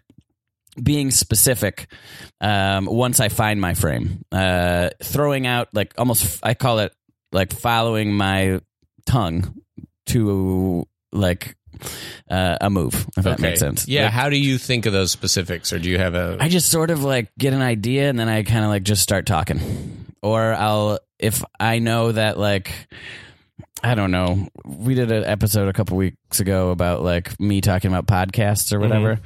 being 0.82 1.12
specific 1.12 1.88
um, 2.40 2.86
once 2.86 3.20
I 3.20 3.28
find 3.30 3.60
my 3.60 3.74
frame. 3.74 4.24
Uh, 4.32 4.90
throwing 5.04 5.46
out 5.46 5.68
like 5.74 5.94
almost, 5.98 6.40
I 6.44 6.54
call 6.54 6.80
it 6.80 6.94
like 7.34 7.52
following 7.54 8.14
my 8.14 8.62
tongue 9.06 9.54
to 10.08 10.88
like 11.12 11.56
uh, 12.30 12.58
a 12.62 12.70
move, 12.70 13.08
if 13.18 13.24
that 13.24 13.40
makes 13.40 13.60
sense. 13.60 13.88
Yeah. 13.88 14.04
Like, 14.04 14.14
how 14.14 14.30
do 14.30 14.38
you 14.38 14.58
think 14.58 14.86
of 14.86 14.94
those 14.94 15.12
specifics, 15.12 15.74
or 15.74 15.80
do 15.80 15.90
you 15.90 15.98
have 15.98 16.16
a? 16.16 16.38
I 16.40 16.50
just 16.50 16.70
sort 16.70 16.92
of 16.92 17.04
like 17.04 17.32
get 17.38 17.54
an 17.54 17.62
idea 17.62 18.10
and 18.10 18.20
then 18.20 18.30
I 18.30 18.44
kind 18.44 18.64
of 18.64 18.70
like 18.70 18.84
just 18.84 19.02
start 19.02 19.26
talking. 19.26 20.06
Or 20.24 20.54
I'll, 20.54 21.00
if 21.18 21.44
I 21.60 21.80
know 21.80 22.12
that 22.12 22.38
like, 22.38 22.72
I 23.84 23.96
don't 23.96 24.12
know, 24.12 24.48
we 24.66 24.94
did 24.94 25.12
an 25.12 25.24
episode 25.24 25.68
a 25.68 25.74
couple 25.74 25.98
weeks 25.98 26.40
ago 26.40 26.70
about 26.70 27.02
like 27.02 27.40
me 27.40 27.62
talking 27.62 27.92
about 27.92 28.06
podcasts 28.06 28.72
or 28.72 28.80
whatever. 28.80 29.20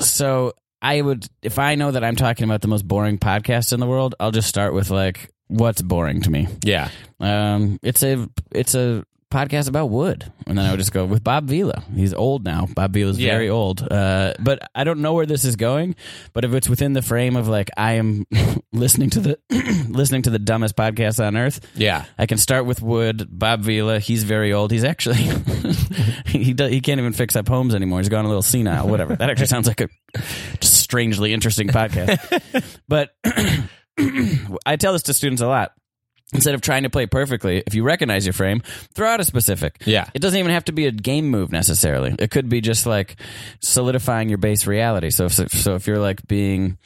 So 0.00 0.54
I 0.80 1.00
would, 1.00 1.26
if 1.42 1.58
I 1.60 1.76
know 1.76 1.92
that 1.92 2.02
I'm 2.02 2.16
talking 2.16 2.44
about 2.44 2.62
the 2.62 2.68
most 2.68 2.88
boring 2.88 3.18
podcast 3.18 3.72
in 3.72 3.78
the 3.78 3.86
world, 3.86 4.16
I'll 4.18 4.32
just 4.32 4.48
start 4.48 4.74
with 4.74 4.90
like, 4.90 5.30
what's 5.46 5.82
boring 5.82 6.22
to 6.22 6.30
me? 6.30 6.48
yeah. 6.64 6.88
Um, 7.20 7.78
it's 7.82 8.02
a 8.02 8.28
it's 8.50 8.74
a 8.74 9.04
podcast 9.32 9.68
about 9.68 9.86
wood, 9.90 10.30
and 10.46 10.56
then 10.58 10.64
I 10.66 10.70
would 10.70 10.78
just 10.78 10.92
go 10.92 11.04
with 11.04 11.24
Bob 11.24 11.48
Vila. 11.48 11.82
He's 11.94 12.14
old 12.14 12.44
now. 12.44 12.68
Bob 12.74 12.92
Vila's 12.92 13.18
Yeah. 13.18 13.32
very 13.32 13.48
old. 13.48 13.82
Uh, 13.90 14.34
but 14.38 14.60
I 14.74 14.84
don't 14.84 15.00
know 15.00 15.14
where 15.14 15.26
this 15.26 15.44
is 15.44 15.56
going. 15.56 15.96
But 16.32 16.44
if 16.44 16.52
it's 16.54 16.68
within 16.68 16.92
the 16.92 17.02
frame 17.02 17.36
of 17.36 17.48
like 17.48 17.70
I 17.76 17.94
am 17.94 18.26
listening 18.72 19.10
to 19.10 19.20
the 19.20 19.38
listening 19.88 20.22
to 20.22 20.30
the 20.30 20.38
dumbest 20.38 20.76
podcast 20.76 21.24
on 21.24 21.36
earth, 21.36 21.60
Yeah. 21.74 22.04
I 22.18 22.26
can 22.26 22.38
start 22.38 22.66
with 22.66 22.82
wood. 22.82 23.26
Bob 23.30 23.62
Vila. 23.62 23.98
He's 23.98 24.22
very 24.24 24.52
old. 24.52 24.70
He's 24.70 24.84
actually 24.84 25.16
he 26.26 26.54
he 26.56 26.80
can't 26.80 27.00
even 27.00 27.12
fix 27.12 27.34
up 27.36 27.48
homes 27.48 27.74
anymore. 27.74 28.00
He's 28.00 28.08
gone 28.08 28.24
a 28.24 28.28
little 28.28 28.42
senile. 28.42 28.86
Whatever. 28.88 29.16
That 29.16 29.30
actually 29.30 29.46
sounds 29.46 29.66
like 29.66 29.80
a 29.80 29.88
strangely 30.60 31.32
interesting 31.32 31.68
podcast. 31.68 32.20
but 32.88 33.10
I 34.66 34.76
tell 34.76 34.92
this 34.92 35.02
to 35.04 35.14
students 35.14 35.42
a 35.42 35.46
lot. 35.46 35.72
Instead 36.32 36.54
of 36.54 36.60
trying 36.62 36.84
to 36.84 36.90
play 36.90 37.06
perfectly, 37.06 37.62
if 37.66 37.74
you 37.74 37.82
recognize 37.82 38.24
your 38.24 38.32
frame, 38.32 38.62
throw 38.94 39.08
out 39.08 39.20
a 39.20 39.24
specific. 39.24 39.82
Yeah. 39.84 40.08
It 40.14 40.20
doesn't 40.20 40.38
even 40.38 40.52
have 40.52 40.64
to 40.66 40.72
be 40.72 40.86
a 40.86 40.90
game 40.92 41.28
move 41.28 41.52
necessarily. 41.52 42.14
It 42.18 42.30
could 42.30 42.48
be 42.48 42.60
just 42.60 42.86
like 42.86 43.16
solidifying 43.60 44.28
your 44.28 44.38
base 44.38 44.66
reality. 44.66 45.10
So, 45.10 45.26
if, 45.26 45.32
so 45.34 45.74
if 45.74 45.86
you're 45.86 45.98
like 45.98 46.26
being 46.26 46.78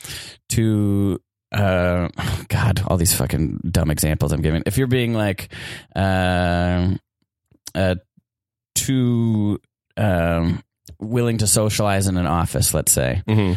too, 0.48 1.20
uh, 1.52 2.08
God, 2.48 2.82
all 2.88 2.96
these 2.96 3.14
fucking 3.14 3.60
dumb 3.70 3.90
examples 3.90 4.32
I'm 4.32 4.42
giving. 4.42 4.62
If 4.66 4.78
you're 4.78 4.86
being 4.88 5.14
like, 5.14 5.52
uh, 5.94 6.94
uh, 7.74 7.94
too, 8.74 9.60
um, 9.96 10.62
willing 10.98 11.38
to 11.38 11.46
socialize 11.46 12.06
in 12.08 12.16
an 12.16 12.26
office, 12.26 12.74
let's 12.74 12.92
say, 12.92 13.22
Mhm. 13.28 13.56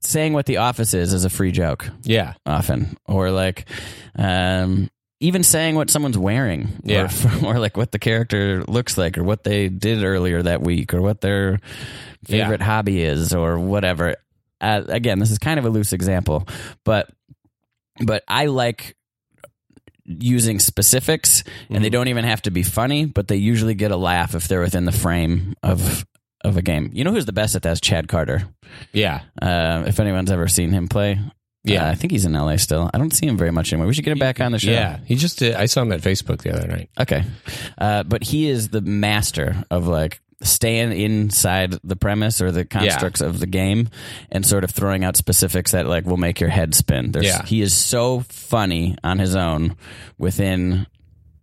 saying 0.00 0.32
what 0.32 0.46
the 0.46 0.58
office 0.58 0.94
is 0.94 1.12
is 1.12 1.24
a 1.24 1.30
free 1.30 1.52
joke 1.52 1.88
Yeah. 2.04 2.34
often, 2.46 2.96
or 3.06 3.30
like 3.30 3.68
um, 4.16 4.88
even 5.20 5.42
saying 5.42 5.74
what 5.74 5.90
someone's 5.90 6.16
wearing, 6.18 6.68
Yeah. 6.82 7.08
or, 7.42 7.46
or 7.54 7.58
like 7.58 7.76
what 7.76 7.92
the 7.92 7.98
character 7.98 8.64
looks 8.66 8.96
like, 8.98 9.18
or 9.18 9.22
what 9.24 9.44
they 9.44 9.68
did 9.68 10.02
earlier 10.02 10.42
that 10.42 10.62
week, 10.62 10.94
or 10.94 11.02
what 11.02 11.20
their 11.20 11.60
Yeah. 12.26 12.44
favorite 12.44 12.62
hobby 12.62 13.02
is, 13.02 13.32
or 13.34 13.58
whatever. 13.58 14.16
Uh, 14.60 14.82
again, 14.88 15.18
this 15.18 15.30
is 15.30 15.38
kind 15.38 15.58
of 15.58 15.64
a 15.64 15.70
loose 15.70 15.92
example, 15.92 16.46
but 16.84 17.10
but 18.02 18.24
I 18.28 18.46
like 18.46 18.96
using 20.04 20.58
specifics, 20.58 21.44
and 21.68 21.84
they 21.84 21.90
don't 21.90 22.08
even 22.08 22.24
have 22.24 22.42
to 22.42 22.50
be 22.50 22.62
funny, 22.62 23.04
but 23.04 23.28
they 23.28 23.36
usually 23.36 23.74
get 23.74 23.90
a 23.90 23.96
laugh 23.96 24.34
if 24.34 24.48
they're 24.48 24.60
within 24.62 24.84
the 24.86 24.92
frame 24.92 25.54
of 25.62 26.04
of 26.42 26.56
a 26.56 26.62
game. 26.62 26.90
You 26.94 27.04
know 27.04 27.12
who's 27.12 27.26
the 27.26 27.32
best 27.32 27.54
at 27.54 27.62
that? 27.62 27.72
Is 27.72 27.80
Chad 27.80 28.08
Carter. 28.08 28.48
Yeah. 28.92 29.20
Uh, 29.40 29.84
if 29.86 30.00
anyone's 30.00 30.30
ever 30.30 30.48
seen 30.48 30.72
him 30.72 30.88
play, 30.88 31.18
Yeah. 31.62 31.86
uh, 31.86 31.90
I 31.90 31.94
think 31.94 32.10
he's 32.12 32.24
in 32.24 32.32
LA 32.32 32.56
still. 32.56 32.90
I 32.94 32.98
don't 32.98 33.12
see 33.14 33.26
him 33.26 33.36
very 33.36 33.50
much 33.52 33.72
anymore. 33.72 33.86
We 33.86 33.94
should 33.94 34.04
get 34.04 34.12
him 34.12 34.18
back 34.18 34.40
on 34.40 34.52
the 34.52 34.58
show. 34.58 34.70
Yeah. 34.70 34.98
He 35.04 35.14
just 35.16 35.38
did. 35.38 35.54
I 35.54 35.66
saw 35.66 35.82
him 35.82 35.92
at 35.92 36.00
Facebook 36.00 36.42
the 36.42 36.54
other 36.54 36.66
night. 36.66 36.90
Okay. 36.98 37.24
Uh, 37.76 38.02
but 38.02 38.22
he 38.24 38.48
is 38.48 38.68
the 38.70 38.80
master 38.80 39.62
of 39.70 39.86
like 39.86 40.20
staying 40.42 40.92
inside 40.92 41.72
the 41.84 41.96
premise 41.96 42.40
or 42.40 42.50
the 42.50 42.64
constructs 42.64 43.20
of 43.20 43.40
the 43.40 43.46
game 43.46 43.90
and 44.32 44.46
sort 44.46 44.64
of 44.64 44.70
throwing 44.70 45.04
out 45.04 45.14
specifics 45.16 45.72
that 45.72 45.86
like 45.86 46.06
will 46.06 46.16
make 46.16 46.40
your 46.40 46.48
head 46.48 46.74
spin. 46.74 47.12
There's, 47.12 47.26
Yeah. 47.26 47.44
He 47.44 47.60
is 47.60 47.74
so 47.76 48.20
funny 48.30 48.96
on 49.04 49.18
his 49.18 49.36
own 49.36 49.76
within 50.16 50.86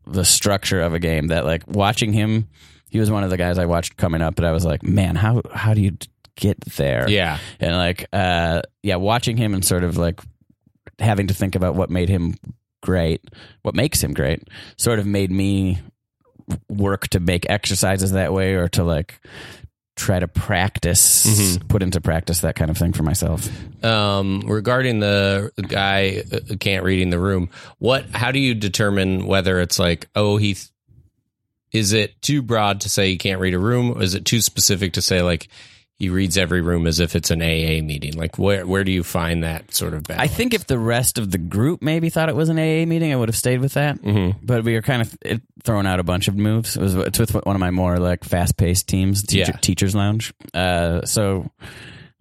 the 0.08 0.26
structure 0.26 0.82
of 0.82 0.94
a 0.96 1.00
game 1.00 1.28
that 1.28 1.46
like 1.46 1.68
watching 1.68 2.12
him, 2.12 2.48
he 2.90 3.00
was 3.00 3.12
one 3.12 3.24
of 3.24 3.30
the 3.30 3.38
guys 3.38 3.60
I 3.60 3.66
watched 3.66 3.98
coming 3.98 4.22
up, 4.22 4.36
but 4.36 4.46
I 4.46 4.52
was 4.52 4.66
like, 4.66 4.82
man, 4.82 5.16
how, 5.16 5.44
how 5.54 5.74
do 5.76 5.82
you 5.82 5.98
get 6.38 6.60
there? 6.62 7.10
Yeah. 7.10 7.40
and 7.60 7.76
like 7.76 8.08
uh 8.14 8.62
yeah 8.84 8.96
watching 8.96 9.36
him 9.36 9.54
and 9.54 9.66
sort 9.66 9.84
of 9.84 9.98
like 9.98 10.22
having 11.00 11.28
to 11.28 11.34
think 11.34 11.56
about 11.56 11.76
what 11.76 11.90
made 11.90 12.08
him 12.10 12.36
great 12.82 13.22
what 13.64 13.76
makes 13.76 14.02
him 14.02 14.14
great 14.14 14.48
sort 14.78 15.00
of 15.00 15.06
made 15.06 15.32
me 15.32 15.78
work 16.70 17.08
to 17.10 17.20
make 17.20 17.50
exercises 17.50 18.14
that 18.14 18.32
way 18.32 18.54
or 18.54 18.68
to 18.70 18.84
like 18.84 19.20
try 19.96 20.20
to 20.20 20.28
practice 20.28 21.58
put 21.68 21.82
into 21.84 22.00
practice 22.00 22.42
that 22.42 22.56
kind 22.56 22.70
of 22.72 22.78
thing 22.78 22.94
for 22.94 23.04
myself 23.04 23.50
Um, 23.84 24.42
regarding 24.46 25.00
the 25.00 25.52
guy 25.68 26.24
uh, 26.32 26.56
can't 26.60 26.84
reading 26.86 27.10
the 27.10 27.20
room, 27.20 27.50
what? 27.80 28.06
How 28.12 28.32
do 28.32 28.40
you 28.40 28.54
determine 28.56 29.26
whether 29.26 29.60
it's 29.60 29.78
like, 29.80 30.08
oh, 30.16 30.38
he 30.38 30.54
th- 30.54 30.68
is 31.72 31.94
it 31.94 32.20
too 32.22 32.42
broad 32.42 32.82
to 32.82 32.90
say 32.90 33.10
he 33.10 33.18
can't 33.18 33.42
read 33.42 33.54
a 33.54 33.60
room? 33.60 33.92
Or 33.98 34.02
is 34.04 34.14
it 34.16 34.24
too 34.26 34.40
specific 34.42 34.94
to 34.94 35.02
say 35.02 35.22
like 35.22 35.48
he 36.00 36.10
reads 36.10 36.38
every 36.38 36.62
room 36.62 36.86
as 36.86 37.00
if 37.00 37.16
it's 37.16 37.32
an 37.32 37.42
AA 37.42 37.82
meeting? 37.84 38.14
Like 38.14 38.38
where 38.38 38.66
where 38.68 38.84
do 38.84 38.92
you 38.92 39.04
find 39.04 39.44
that 39.44 39.74
sort 39.74 39.94
of 39.94 40.04
balance? 40.04 40.22
I 40.22 40.28
think 40.34 40.54
if 40.54 40.68
the 40.68 40.78
rest 40.78 41.18
of 41.18 41.32
the 41.32 41.38
group 41.38 41.82
maybe 41.82 42.10
thought 42.10 42.30
it 42.30 42.36
was 42.36 42.50
an 42.50 42.58
AA 42.58 42.86
meeting, 42.86 43.12
I 43.12 43.16
would 43.16 43.30
have 43.30 43.36
stayed 43.36 43.60
with 43.62 43.74
that. 43.74 44.02
Mm-hmm. 44.02 44.40
But 44.44 44.64
we 44.64 44.74
were 44.76 44.82
kind 44.82 45.02
of 45.02 45.18
it, 45.22 45.42
throwing 45.64 45.88
out 45.88 46.00
a 46.00 46.04
bunch 46.04 46.28
of 46.28 46.36
moves. 46.36 46.76
It 46.78 46.82
was 46.82 46.96
it's 46.96 47.20
with 47.20 47.34
one 47.34 47.56
of 47.56 47.60
my 47.60 47.72
more 47.72 47.98
like 47.98 48.24
fast 48.24 48.58
paced 48.58 48.88
teams, 48.88 49.24
teacher, 49.24 49.52
Yeah. 49.54 49.60
Teachers 49.60 49.96
Lounge. 49.96 50.34
Uh, 50.54 51.04
so 51.06 51.50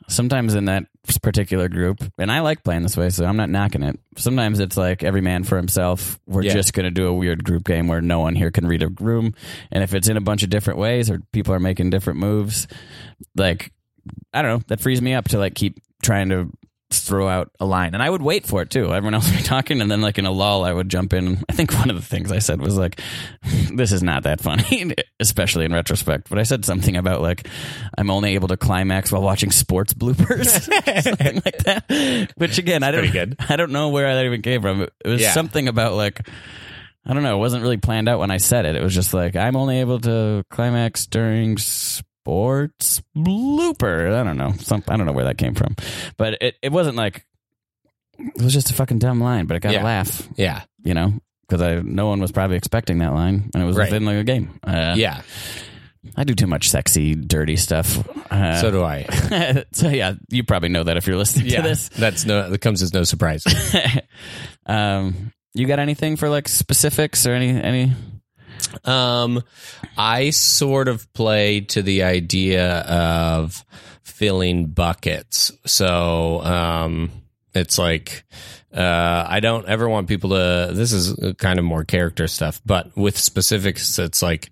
sometimes 0.09 0.55
in 0.55 0.67
that 0.67 0.85
particular 1.23 1.69
group, 1.69 1.99
and 2.19 2.31
I 2.33 2.41
like 2.41 2.65
playing 2.65 2.83
this 2.83 2.97
way, 2.97 3.11
so 3.11 3.25
I'm 3.25 3.37
not 3.37 3.51
knocking 3.51 3.83
it. 3.83 3.99
Sometimes 4.17 4.61
it's 4.61 4.77
like 4.77 5.03
every 5.05 5.21
man 5.21 5.45
for 5.45 5.57
himself. 5.57 6.19
We're 6.27 6.43
Yeah. 6.43 6.53
just 6.55 6.73
going 6.73 6.85
to 6.85 6.91
do 6.91 7.07
a 7.07 7.15
weird 7.15 7.45
group 7.45 7.65
game 7.65 7.89
where 7.89 8.01
no 8.01 8.21
one 8.21 8.35
here 8.35 8.51
can 8.51 8.67
read 8.67 8.83
a 8.83 8.89
room, 9.01 9.35
and 9.71 9.83
if 9.85 9.95
it's 9.95 10.09
in 10.09 10.17
a 10.17 10.21
bunch 10.21 10.43
of 10.43 10.51
different 10.51 10.79
ways 10.79 11.11
or 11.11 11.21
people 11.33 11.55
are 11.55 11.61
making 11.61 11.91
different 11.91 12.19
moves, 12.19 12.67
like 13.35 13.73
I 14.33 14.43
don't 14.43 14.51
know, 14.59 14.63
that 14.69 14.81
frees 14.81 15.03
me 15.03 15.15
up 15.15 15.29
to 15.31 15.39
like 15.39 15.55
keep 15.55 15.81
trying 16.03 16.29
to 16.29 16.51
throw 16.91 17.29
out 17.29 17.51
a 17.59 17.67
line. 17.67 17.95
And 17.95 18.03
I 18.03 18.09
would 18.09 18.23
wait 18.23 18.47
for 18.47 18.63
it 18.63 18.71
too. 18.71 18.95
Everyone 18.95 19.15
else 19.15 19.29
would 19.29 19.37
be 19.39 19.43
talking 19.43 19.81
and 19.81 19.91
then 19.91 20.01
like 20.01 20.19
in 20.19 20.27
a 20.27 20.31
lull 20.31 20.65
I 20.65 20.73
would 20.73 20.89
jump 20.89 21.13
in. 21.13 21.43
I 21.49 21.53
think 21.53 21.73
one 21.75 21.91
of 21.91 21.97
the 21.97 22.03
things 22.03 22.31
I 22.31 22.39
said 22.39 22.61
was 22.61 22.77
like 22.77 23.01
this 23.73 23.91
is 23.93 24.03
not 24.05 24.23
that 24.23 24.41
funny, 24.41 24.93
especially 25.21 25.65
in 25.65 25.73
retrospect. 25.73 26.29
But 26.29 26.39
I 26.39 26.45
said 26.45 26.65
something 26.65 26.97
about 26.97 27.23
like 27.23 27.49
I'm 27.99 28.09
only 28.11 28.35
able 28.35 28.49
to 28.49 28.57
climax 28.57 29.11
while 29.11 29.23
watching 29.23 29.51
sports 29.51 29.95
bloopers. 29.95 30.47
something 31.03 31.43
like 31.45 31.59
that. 31.65 32.33
Which 32.37 32.59
again, 32.59 32.83
I 32.83 32.91
don't. 32.93 33.35
I 33.51 33.57
don't 33.57 33.73
know 33.73 33.89
where 33.89 34.15
that 34.15 34.25
even 34.25 34.43
came 34.43 34.63
from. 34.63 34.83
It 34.83 34.93
was 35.05 35.21
Yeah. 35.21 35.33
something 35.33 35.67
about 35.69 35.95
like 35.95 36.29
I 37.05 37.15
don't 37.15 37.23
know. 37.23 37.37
It 37.37 37.41
wasn't 37.41 37.63
really 37.63 37.77
planned 37.77 38.09
out 38.09 38.19
when 38.21 38.31
I 38.31 38.39
said 38.39 38.65
it. 38.67 38.75
It 38.77 38.83
was 38.83 38.95
just 38.95 39.13
like 39.15 39.35
I'm 39.37 39.57
only 39.57 39.81
able 39.81 40.01
to 40.01 40.45
climax 40.51 41.07
during 41.07 41.57
sports 42.27 43.03
blooper. 43.17 44.13
I 44.13 44.25
don't 44.25 44.37
know. 44.37 44.53
Some 44.59 44.83
I 44.89 44.97
don't 44.97 45.07
know 45.07 45.13
where 45.13 45.27
that 45.27 45.39
came 45.39 45.55
from, 45.55 45.77
but 46.17 46.37
it, 46.43 46.57
it 46.61 46.73
wasn't 46.73 46.97
like 46.97 47.25
it 48.19 48.43
was 48.43 48.53
just 48.53 48.69
a 48.71 48.75
fucking 48.75 48.99
dumb 48.99 49.21
line. 49.21 49.47
But 49.47 49.57
it 49.57 49.61
got 49.61 49.73
Yeah. 49.73 49.83
a 49.83 49.85
laugh, 49.85 50.29
yeah, 50.37 50.63
you 50.83 50.93
know, 50.95 51.13
because 51.47 51.63
I 51.63 51.77
no 51.83 52.09
one 52.09 52.19
was 52.21 52.33
probably 52.33 52.57
expecting 52.57 52.99
that 52.99 53.13
line, 53.15 53.49
and 53.55 53.63
it 53.63 53.67
was 53.67 53.77
Right. 53.77 53.93
within 53.93 54.09
a 54.09 54.25
game. 54.25 54.59
Uh, 54.65 54.95
yeah. 54.97 55.23
I 56.17 56.25
do 56.25 56.35
too 56.35 56.47
much 56.49 56.69
sexy, 56.69 57.15
dirty 57.15 57.57
stuff. 57.57 57.99
Uh, 58.31 58.61
So 58.61 58.71
do 58.73 58.83
I. 58.85 59.65
so 59.73 59.89
yeah, 59.89 60.15
you 60.29 60.43
probably 60.45 60.69
know 60.69 60.83
that 60.85 60.97
if 60.97 61.07
you're 61.07 61.17
listening 61.17 61.47
Yeah, 61.47 61.63
to 61.63 61.69
this. 61.69 61.89
that's 61.91 62.25
no. 62.25 62.51
That 62.51 62.61
comes 62.61 62.83
as 62.83 62.93
no 62.93 63.05
surprise. 63.05 63.45
um, 64.67 65.33
you 65.55 65.67
got 65.67 65.79
anything 65.79 66.17
for 66.17 66.29
like 66.29 66.49
specifics 66.49 67.25
or 67.27 67.35
any 67.35 67.51
any? 67.51 67.93
Um, 68.85 69.43
I 69.97 70.31
sort 70.31 70.89
of 70.89 71.13
play 71.13 71.61
to 71.63 71.83
the 71.83 72.03
idea 72.05 72.81
of 72.81 73.65
filling 74.03 74.67
buckets. 74.67 75.53
So, 75.67 76.41
um, 76.43 77.11
it's 77.55 77.79
like, 77.79 78.25
uh, 78.75 79.25
I 79.29 79.41
don't 79.41 79.67
ever 79.67 79.89
want 79.89 80.09
people 80.09 80.31
to, 80.31 80.71
this 80.73 80.93
is 80.93 81.35
kind 81.39 81.59
of 81.59 81.65
more 81.65 81.85
character 81.85 82.29
stuff, 82.29 82.61
but 82.65 82.97
with 82.97 83.17
specifics, 83.17 83.99
it's 83.99 84.23
like, 84.23 84.51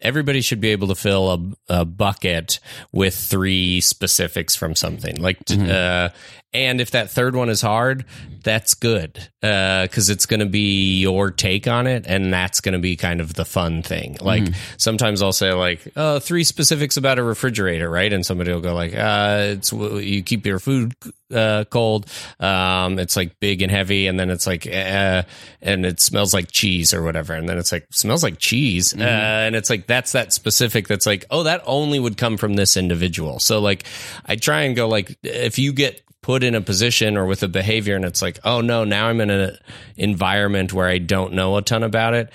Everybody 0.00 0.42
should 0.42 0.60
be 0.60 0.68
able 0.68 0.88
to 0.88 0.94
fill 0.94 1.32
a, 1.32 1.80
a 1.80 1.84
bucket 1.86 2.60
with 2.92 3.14
three 3.14 3.80
specifics 3.80 4.54
from 4.54 4.74
something. 4.74 5.16
Like, 5.16 5.38
uh, 5.50 6.10
and 6.54 6.80
if 6.80 6.92
that 6.92 7.10
third 7.10 7.34
one 7.34 7.48
is 7.50 7.60
hard, 7.60 8.04
that's 8.42 8.74
good 8.74 9.28
because 9.40 10.08
it's 10.08 10.26
going 10.26 10.40
to 10.40 10.46
be 10.46 11.00
your 11.00 11.30
take 11.30 11.66
on 11.66 11.86
it, 11.86 12.04
and 12.06 12.32
that's 12.32 12.60
going 12.60 12.74
to 12.74 12.78
be 12.78 12.96
kind 12.96 13.20
of 13.20 13.34
the 13.34 13.44
fun 13.44 13.82
thing. 13.82 14.16
Like 14.20 14.46
sometimes 14.76 15.20
I'll 15.22 15.32
say 15.32 15.52
like 15.52 15.92
oh, 15.96 16.20
three 16.20 16.44
specifics 16.44 16.96
about 16.96 17.18
a 17.18 17.22
refrigerator, 17.22 17.90
right? 17.90 18.12
And 18.12 18.24
somebody 18.24 18.52
will 18.52 18.60
go 18.60 18.74
like, 18.74 18.94
uh, 18.94 19.54
"It's 19.56 19.72
you 19.72 20.22
keep 20.22 20.46
your 20.46 20.58
food 20.58 20.94
uh, 21.34 21.64
cold. 21.64 22.06
Um, 22.38 22.98
it's 22.98 23.16
like 23.16 23.40
big 23.40 23.62
and 23.62 23.70
heavy, 23.70 24.06
and 24.06 24.18
then 24.18 24.30
it's 24.30 24.46
like, 24.46 24.66
uh, 24.66 25.24
and 25.60 25.84
it 25.84 26.00
smells 26.00 26.32
like 26.32 26.50
cheese 26.50 26.94
or 26.94 27.02
whatever, 27.02 27.34
and 27.34 27.48
then 27.48 27.58
it's 27.58 27.72
like 27.72 27.86
smells 27.90 28.22
like 28.22 28.38
cheese, 28.38 28.94
uh, 28.94 29.02
and 29.02 29.56
it's 29.56 29.70
like 29.70 29.86
that's 29.86 30.12
that 30.12 30.32
specific. 30.32 30.86
That's 30.86 31.06
like, 31.06 31.24
oh, 31.30 31.42
that 31.42 31.62
only 31.66 31.98
would 31.98 32.16
come 32.16 32.36
from 32.36 32.54
this 32.54 32.76
individual. 32.76 33.40
So 33.40 33.60
like, 33.60 33.84
I 34.24 34.36
try 34.36 34.62
and 34.62 34.76
go 34.76 34.88
like, 34.88 35.16
if 35.22 35.58
you 35.58 35.72
get 35.72 36.02
put 36.24 36.42
in 36.42 36.54
a 36.54 36.60
position 36.62 37.18
or 37.18 37.26
with 37.26 37.42
a 37.42 37.48
behavior 37.48 37.94
and 37.94 38.04
it's 38.06 38.22
like 38.22 38.38
oh 38.44 38.62
no 38.62 38.82
now 38.82 39.08
i'm 39.08 39.20
in 39.20 39.28
an 39.28 39.54
environment 39.98 40.72
where 40.72 40.88
i 40.88 40.96
don't 40.96 41.34
know 41.34 41.58
a 41.58 41.60
ton 41.60 41.82
about 41.82 42.14
it. 42.14 42.30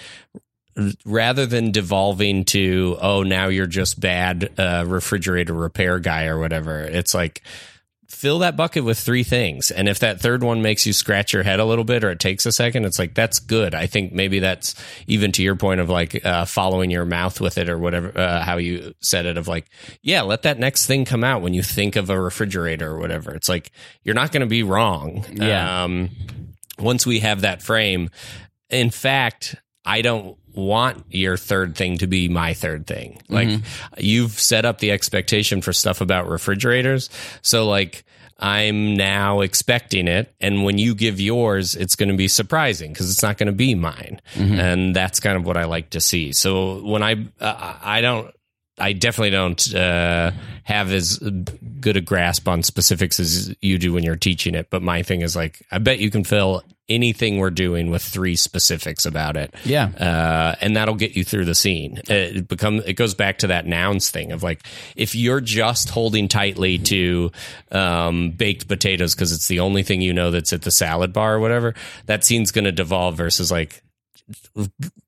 Rather 1.05 1.47
than 1.47 1.71
devolving 1.71 2.45
to 2.45 2.99
oh 3.01 3.23
now 3.23 3.47
you're 3.47 3.65
just 3.65 3.99
bad 3.99 4.51
uh, 4.59 4.85
refrigerator 4.87 5.53
repair 5.53 5.97
guy 5.97 6.25
or 6.27 6.37
whatever 6.37 6.81
it's 6.81 7.15
like 7.15 7.41
fill 8.09 8.39
that 8.39 8.57
bucket 8.57 8.83
with 8.83 8.99
three 8.99 9.23
things. 9.23 9.69
And 9.71 9.87
if 9.87 9.99
that 9.99 10.19
third 10.19 10.43
one 10.43 10.61
makes 10.61 10.85
you 10.85 10.93
scratch 10.93 11.31
your 11.31 11.43
head 11.43 11.59
a 11.59 11.65
little 11.65 11.83
bit 11.83 12.03
or 12.03 12.09
it 12.09 12.19
takes 12.19 12.45
a 12.45 12.51
second 12.51 12.85
it's 12.85 12.97
like 12.99 13.13
that's 13.13 13.39
good. 13.39 13.75
I 13.75 13.85
think 13.85 14.11
maybe 14.11 14.39
that's 14.39 14.75
even 15.07 15.31
to 15.33 15.43
your 15.43 15.55
point 15.55 15.79
of 15.79 15.89
like 15.89 16.25
uh, 16.25 16.45
following 16.45 16.89
your 16.89 17.05
mouth 17.05 17.39
with 17.39 17.57
it 17.57 17.69
or 17.69 17.77
whatever 17.77 18.17
uh, 18.17 18.41
how 18.41 18.57
you 18.57 18.93
said 18.99 19.25
it 19.25 19.37
of 19.37 19.47
like 19.47 19.67
yeah 20.01 20.21
let 20.21 20.41
that 20.41 20.57
next 20.59 20.87
thing 20.87 21.05
come 21.05 21.23
out 21.23 21.41
when 21.41 21.53
you 21.53 21.61
think 21.61 21.95
of 21.95 22.09
a 22.09 22.19
refrigerator 22.19 22.89
or 22.91 22.99
whatever. 22.99 23.33
It's 23.33 23.47
like 23.49 23.71
you're 24.03 24.15
not 24.15 24.31
going 24.31 24.41
to 24.41 24.47
be 24.47 24.63
wrong. 24.63 25.25
Yeah. 25.31 25.83
um, 25.83 26.09
once 26.79 27.05
we 27.05 27.19
have 27.19 27.41
that 27.41 27.61
frame. 27.61 28.09
In 28.69 28.89
fact 28.89 29.55
i 29.89 30.01
don't 30.01 30.37
want 30.53 31.05
your 31.09 31.37
third 31.37 31.75
thing 31.75 31.97
to 31.97 32.07
be 32.07 32.27
my 32.27 32.53
third 32.53 32.85
thing. 32.85 33.21
Like 33.29 33.47
you've 33.97 34.31
set 34.31 34.65
up 34.65 34.79
the 34.79 34.91
expectation 34.91 35.61
for 35.61 35.73
stuff 35.73 36.01
about 36.01 36.27
refrigerators. 36.27 37.09
So 37.41 37.67
like 37.67 38.03
i'm 38.41 38.95
now 38.95 39.41
expecting 39.41 40.07
it. 40.07 40.33
And 40.39 40.63
when 40.63 40.77
you 40.77 40.95
give 40.95 41.19
yours 41.19 41.75
it's 41.75 41.95
going 41.95 42.09
to 42.09 42.15
be 42.15 42.27
surprising 42.27 42.93
because 42.93 43.09
it's 43.11 43.23
not 43.23 43.37
going 43.37 43.47
to 43.47 43.53
be 43.53 43.75
mine. 43.75 44.21
And 44.59 44.95
that's 44.95 45.19
kind 45.19 45.37
of 45.37 45.45
what 45.45 45.57
i 45.57 45.65
like 45.65 45.91
to 45.91 45.99
see. 45.99 46.31
So 46.33 46.81
when 46.83 47.03
i 47.03 47.13
uh, 47.39 47.73
i 47.81 48.01
don't 48.01 48.33
I 48.81 48.93
definitely 48.93 49.31
don't 49.31 49.75
uh, 49.75 50.31
have 50.63 50.91
as 50.93 51.17
good 51.81 51.97
a 51.97 52.01
grasp 52.01 52.47
on 52.47 52.63
specifics 52.63 53.19
as 53.19 53.53
you 53.61 53.77
do 53.77 53.91
when 53.91 54.03
you're 54.05 54.15
teaching 54.15 54.55
it. 54.55 54.69
But 54.69 54.81
my 54.81 55.03
thing 55.03 55.19
is 55.21 55.35
like, 55.35 55.61
I 55.69 55.79
bet 55.79 55.99
you 55.99 56.09
can 56.09 56.23
fill 56.23 56.63
anything 56.89 57.37
we're 57.37 57.49
doing 57.49 57.89
with 57.89 58.01
three 58.01 58.35
specifics 58.35 59.05
about 59.05 59.37
it. 59.37 59.53
Yeah. 59.63 59.85
Uh, 59.85 60.55
and 60.61 60.75
that'll 60.75 60.95
get 60.95 61.15
you 61.15 61.23
through 61.23 61.45
the 61.45 61.55
scene. 61.55 62.01
It 62.07 62.47
become 62.47 62.81
it 62.85 62.93
goes 62.93 63.13
back 63.13 63.39
to 63.39 63.47
that 63.47 63.65
nouns 63.65 64.09
thing 64.09 64.31
of 64.31 64.43
like 64.43 64.65
if 64.95 65.15
you're 65.15 65.41
just 65.41 65.89
holding 65.89 66.27
tightly 66.27 66.77
to 66.79 67.31
um, 67.71 68.31
baked 68.31 68.67
potatoes 68.67 69.15
because 69.15 69.31
it's 69.31 69.47
the 69.47 69.59
only 69.59 69.83
thing 69.83 70.01
you 70.01 70.13
know 70.13 70.31
that's 70.31 70.53
at 70.53 70.63
the 70.63 70.71
salad 70.71 71.13
bar 71.13 71.35
or 71.35 71.39
whatever, 71.39 71.75
that 72.05 72.23
scene's 72.23 72.51
going 72.51 72.65
to 72.65 72.71
devolve 72.71 73.15
versus 73.17 73.51
like 73.51 73.81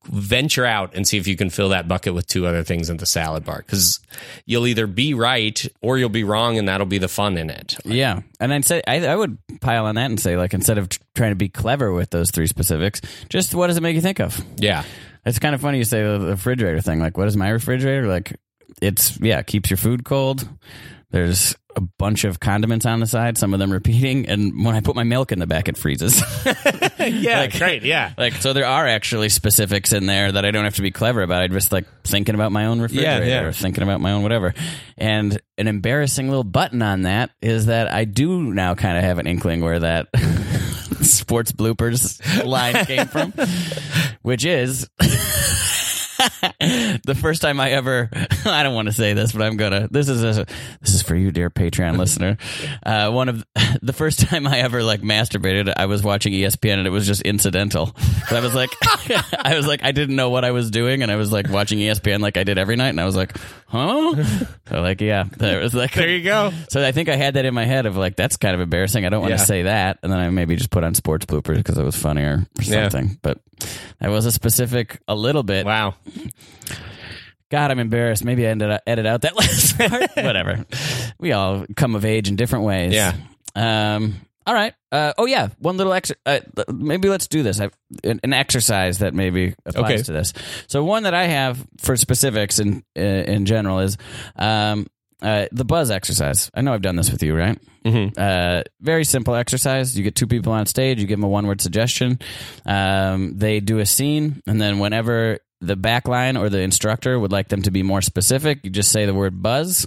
venture 0.04 0.64
out 0.64 0.94
and 0.94 1.06
see 1.06 1.16
if 1.18 1.26
you 1.26 1.36
can 1.36 1.50
fill 1.50 1.70
that 1.70 1.88
bucket 1.88 2.14
with 2.14 2.26
two 2.26 2.46
other 2.46 2.62
things 2.64 2.90
in 2.90 2.96
the 2.96 3.06
salad 3.06 3.44
bar 3.44 3.58
because 3.64 4.00
you'll 4.46 4.66
either 4.66 4.86
be 4.86 5.14
right 5.14 5.66
or 5.80 5.98
you'll 5.98 6.08
be 6.08 6.24
wrong 6.24 6.58
and 6.58 6.68
that'll 6.68 6.86
be 6.86 6.98
the 6.98 7.08
fun 7.08 7.38
in 7.38 7.50
it 7.50 7.76
Yeah, 7.84 8.20
and 8.40 8.52
I'd 8.52 8.64
say 8.64 8.82
I, 8.86 9.06
I 9.06 9.16
would 9.16 9.38
pile 9.60 9.86
on 9.86 9.94
that 9.94 10.06
and 10.10 10.18
say 10.18 10.36
like 10.36 10.54
instead 10.54 10.78
of 10.78 10.88
t- 10.88 10.98
trying 11.14 11.30
to 11.32 11.36
be 11.36 11.48
clever 11.48 11.92
with 11.92 12.10
those 12.10 12.30
three 12.30 12.46
specifics, 12.46 13.00
just 13.28 13.54
what 13.54 13.68
does 13.68 13.76
it 13.76 13.82
make 13.82 13.94
you 13.94 14.00
think 14.02 14.20
of? 14.20 14.44
yeah 14.56 14.84
It's 15.24 15.38
kind 15.38 15.54
of 15.54 15.60
funny 15.60 15.78
you 15.78 15.84
say 15.84 16.02
the 16.02 16.18
refrigerator 16.20 16.80
thing. 16.80 16.98
Like, 16.98 17.16
what 17.16 17.28
is 17.28 17.36
my 17.36 17.48
refrigerator? 17.50 18.08
Like, 18.08 18.36
it's 18.80 19.20
yeah, 19.20 19.42
keeps 19.42 19.70
your 19.70 19.76
food 19.76 20.04
cold. 20.04 20.48
There's 21.12 21.54
a 21.76 21.80
bunch 21.80 22.24
of 22.24 22.40
condiments 22.40 22.84
on 22.86 23.00
the 23.00 23.06
side, 23.06 23.38
some 23.38 23.52
of 23.54 23.60
them 23.60 23.70
repeating, 23.70 24.26
and 24.26 24.64
when 24.64 24.74
I 24.74 24.80
put 24.80 24.96
my 24.96 25.04
milk 25.04 25.30
in 25.30 25.38
the 25.38 25.46
back, 25.46 25.68
it 25.68 25.76
freezes. 25.76 26.22
yeah 26.98 27.40
Like- 27.40 27.58
great 27.58 27.82
yeah 27.82 28.12
like, 28.16 28.34
so 28.34 28.52
there 28.52 28.66
are 28.66 28.86
actually 28.86 29.28
specifics 29.28 29.92
in 29.92 30.06
there 30.06 30.32
that 30.32 30.44
I 30.44 30.50
don't 30.50 30.64
have 30.64 30.76
to 30.76 30.82
be 30.82 30.90
clever 30.90 31.22
about. 31.22 31.42
I 31.42 31.48
just 31.48 31.70
like 31.72 31.86
thinking 32.04 32.34
about 32.34 32.52
my 32.52 32.66
own 32.66 32.80
refrigerator 32.80 33.26
yeah. 33.26 33.42
or 33.42 33.52
thinking 33.52 33.82
about 33.82 34.00
my 34.00 34.12
own 34.12 34.22
whatever. 34.22 34.54
And 34.96 35.40
an 35.58 35.68
embarrassing 35.68 36.28
little 36.28 36.44
button 36.44 36.82
on 36.82 37.02
that 37.02 37.30
is 37.40 37.66
that 37.66 37.92
I 37.92 38.04
do 38.04 38.52
now 38.54 38.74
kind 38.74 38.96
of 38.96 39.04
have 39.04 39.18
an 39.18 39.26
inkling 39.26 39.60
where 39.60 39.80
that 39.80 40.08
sports 41.02 41.52
bloopers 41.52 42.44
line 42.44 42.84
came 42.86 43.06
from, 43.06 43.32
which 44.22 44.44
is 44.44 44.88
the 47.04 47.16
first 47.20 47.42
time 47.42 47.60
I 47.60 47.70
ever 47.72 48.08
I 48.44 48.62
don't 48.62 48.74
want 48.74 48.86
to 48.88 48.92
say 48.92 49.12
this, 49.14 49.32
but 49.32 49.42
I'm 49.42 49.56
gonna 49.56 49.88
this 49.90 50.08
is 50.08 50.22
a, 50.22 50.46
this 50.80 50.94
is 50.94 51.02
for 51.02 51.14
you, 51.16 51.30
dear 51.30 51.50
Patreon 51.50 51.96
listener. 51.98 52.36
Uh, 52.84 53.10
one 53.10 53.28
of 53.28 53.44
the 53.80 53.92
first 53.92 54.20
time 54.20 54.46
I 54.46 54.58
ever 54.60 54.82
like 54.82 55.02
masturbated, 55.02 55.72
I 55.76 55.86
was 55.86 56.02
watching 56.02 56.32
ESPN 56.32 56.78
and 56.78 56.86
it 56.86 56.90
was 56.90 57.06
just 57.06 57.22
incidental. 57.22 57.94
So 58.28 58.36
I 58.36 58.40
was 58.40 58.54
like 58.54 58.70
I 59.38 59.54
was 59.56 59.66
like 59.66 59.84
I 59.84 59.92
didn't 59.92 60.16
know 60.16 60.30
what 60.30 60.44
I 60.44 60.50
was 60.50 60.70
doing 60.70 61.02
and 61.02 61.10
I 61.10 61.16
was 61.16 61.30
like 61.30 61.48
watching 61.48 61.78
ESPN 61.78 62.20
like 62.20 62.36
I 62.36 62.44
did 62.44 62.58
every 62.58 62.76
night 62.76 62.88
and 62.88 63.00
I 63.00 63.04
was 63.04 63.14
like, 63.16 63.36
huh? 63.68 64.24
So 64.68 64.80
like 64.80 65.00
yeah, 65.00 65.24
there 65.36 65.60
was 65.60 65.74
like 65.74 65.92
there 65.94 66.08
you 66.08 66.24
go 66.24 66.50
so 66.68 66.84
I 66.84 66.92
think 66.92 67.08
I 67.08 67.16
had 67.16 67.34
that 67.34 67.44
in 67.44 67.54
my 67.54 67.64
head 67.64 67.86
of 67.86 67.96
like 67.96 68.16
that's 68.16 68.36
kind 68.36 68.54
of 68.54 68.60
embarrassing. 68.60 69.04
I 69.06 69.08
don't 69.08 69.20
want 69.20 69.30
Yeah. 69.32 69.36
to 69.38 69.44
say 69.46 69.62
that, 69.62 69.98
and 70.02 70.10
then 70.12 70.18
I 70.18 70.28
maybe 70.30 70.56
just 70.56 70.70
put 70.70 70.82
on 70.84 70.94
sports 70.94 71.26
bloopers 71.26 71.56
because 71.56 71.78
it 71.78 71.84
was 71.84 71.96
funnier 71.96 72.46
or 72.58 72.62
Yeah. 72.62 72.88
something. 72.88 73.18
But 73.22 73.38
that 74.00 74.10
was 74.10 74.26
a 74.26 74.32
specific, 74.32 74.98
a 75.06 75.14
little 75.14 75.44
bit. 75.44 75.64
wow 75.66 75.94
God, 77.50 77.70
I'm 77.70 77.78
embarrassed. 77.78 78.24
Maybe 78.24 78.46
I 78.46 78.50
ended 78.50 78.70
up 78.70 78.82
edit 78.86 79.04
out 79.06 79.22
that 79.22 79.36
last 79.36 79.76
part. 79.78 80.10
Whatever. 80.16 80.64
We 81.18 81.32
all 81.32 81.66
come 81.76 81.94
of 81.94 82.04
age 82.04 82.28
in 82.28 82.36
different 82.36 82.64
ways. 82.64 82.94
Yeah. 82.94 83.14
Um. 83.54 84.14
All 84.44 84.54
right. 84.54 84.74
Uh, 84.90 85.12
oh 85.18 85.26
yeah. 85.26 85.48
One 85.58 85.76
little 85.76 85.92
extra. 85.92 86.16
Uh, 86.26 86.40
maybe 86.72 87.08
let's 87.08 87.28
do 87.28 87.42
this. 87.44 87.60
I've, 87.60 87.72
an, 88.02 88.18
an 88.24 88.32
exercise 88.32 88.98
that 88.98 89.14
maybe 89.14 89.54
applies 89.64 89.84
Okay. 89.92 90.02
to 90.04 90.12
this. 90.12 90.32
So 90.66 90.82
one 90.82 91.04
that 91.04 91.14
I 91.14 91.26
have 91.26 91.64
for 91.78 91.96
specifics 91.96 92.58
in 92.58 92.82
uh, 92.98 93.00
in 93.02 93.46
general 93.46 93.78
is 93.80 93.96
um, 94.34 94.88
uh, 95.20 95.46
the 95.52 95.64
buzz 95.64 95.92
exercise. 95.92 96.50
I 96.54 96.62
know 96.62 96.72
I've 96.72 96.82
done 96.82 96.96
this 96.96 97.12
with 97.12 97.22
you, 97.22 97.36
right? 97.36 97.56
Mhm. 97.84 98.18
Uh, 98.18 98.64
very 98.80 99.04
simple 99.04 99.34
exercise. 99.36 99.96
You 99.96 100.02
get 100.02 100.16
two 100.16 100.26
people 100.26 100.52
on 100.54 100.66
stage. 100.66 101.00
You 101.00 101.06
give 101.06 101.18
them 101.20 101.24
a 101.24 101.28
one 101.28 101.46
word 101.46 101.60
suggestion. 101.60 102.18
Um, 102.66 103.36
they 103.36 103.60
do 103.60 103.78
a 103.78 103.86
scene, 103.86 104.42
and 104.48 104.60
then 104.60 104.80
whenever 104.80 105.38
the 105.62 105.76
backline 105.76 106.38
or 106.38 106.48
the 106.48 106.60
instructor 106.60 107.18
would 107.18 107.32
like 107.32 107.48
them 107.48 107.62
to 107.62 107.70
be 107.70 107.82
more 107.82 108.02
specific, 108.02 108.60
you 108.64 108.70
just 108.70 108.92
say 108.92 109.06
the 109.06 109.14
word 109.14 109.42
buzz. 109.42 109.86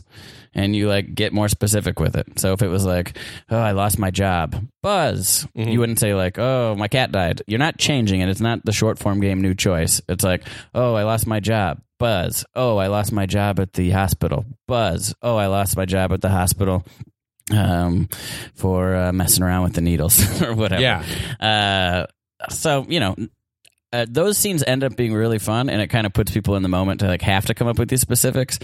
And 0.58 0.74
you 0.74 0.88
like 0.88 1.14
get 1.14 1.34
more 1.34 1.50
specific 1.50 2.00
with 2.00 2.16
it. 2.16 2.40
So 2.40 2.54
if 2.54 2.62
it 2.62 2.70
was 2.70 2.86
like, 2.86 3.18
"Oh, 3.50 3.60
I 3.60 3.72
lost 3.72 4.00
my 4.00 4.10
job," 4.10 4.56
buzz, 4.82 5.46
you 5.54 5.82
wouldn't 5.82 6.00
say 6.00 6.14
like, 6.16 6.40
"Oh, 6.40 6.76
my 6.78 6.88
cat 6.88 7.12
died." 7.12 7.42
You're 7.46 7.60
not 7.60 7.78
changing 7.78 8.22
it. 8.22 8.30
It's 8.30 8.40
not 8.40 8.64
the 8.64 8.72
short 8.72 8.98
form 8.98 9.20
game 9.20 9.42
new 9.42 9.54
choice. 9.54 10.02
It's 10.08 10.24
like, 10.24 10.48
"Oh, 10.74 10.94
I 10.94 11.04
lost 11.04 11.28
my 11.28 11.42
job." 11.42 11.82
Buzz. 12.00 12.46
Oh, 12.56 12.78
I 12.78 12.88
lost 12.88 13.12
my 13.12 13.26
job 13.26 13.60
at 13.60 13.74
the 13.74 13.90
hospital. 13.90 14.46
Buzz. 14.66 15.14
Oh, 15.22 15.36
I 15.36 15.48
lost 15.48 15.76
my 15.76 15.84
job 15.84 16.14
at 16.14 16.22
the 16.22 16.30
hospital 16.30 16.86
um, 17.52 18.08
for 18.54 18.96
uh, 18.96 19.12
messing 19.12 19.44
around 19.44 19.64
with 19.64 19.74
the 19.74 19.82
needles 19.82 20.42
or 20.42 20.54
whatever. 20.54 20.82
Yeah. 20.82 21.04
Uh, 21.40 22.06
so 22.50 22.86
you 22.88 23.02
know, 23.02 23.16
uh, 23.96 24.06
those 24.08 24.38
scenes 24.38 24.64
end 24.66 24.84
up 24.84 24.96
being 24.96 25.14
really 25.14 25.40
fun, 25.40 25.70
and 25.70 25.82
it 25.82 25.88
kind 25.88 26.06
of 26.06 26.14
puts 26.14 26.32
people 26.32 26.56
in 26.56 26.64
the 26.64 26.70
moment 26.70 27.00
to 27.00 27.08
like 27.08 27.22
have 27.22 27.46
to 27.46 27.54
come 27.54 27.68
up 27.68 27.80
with 27.80 27.90
these 27.90 28.02
specifics. 28.02 28.60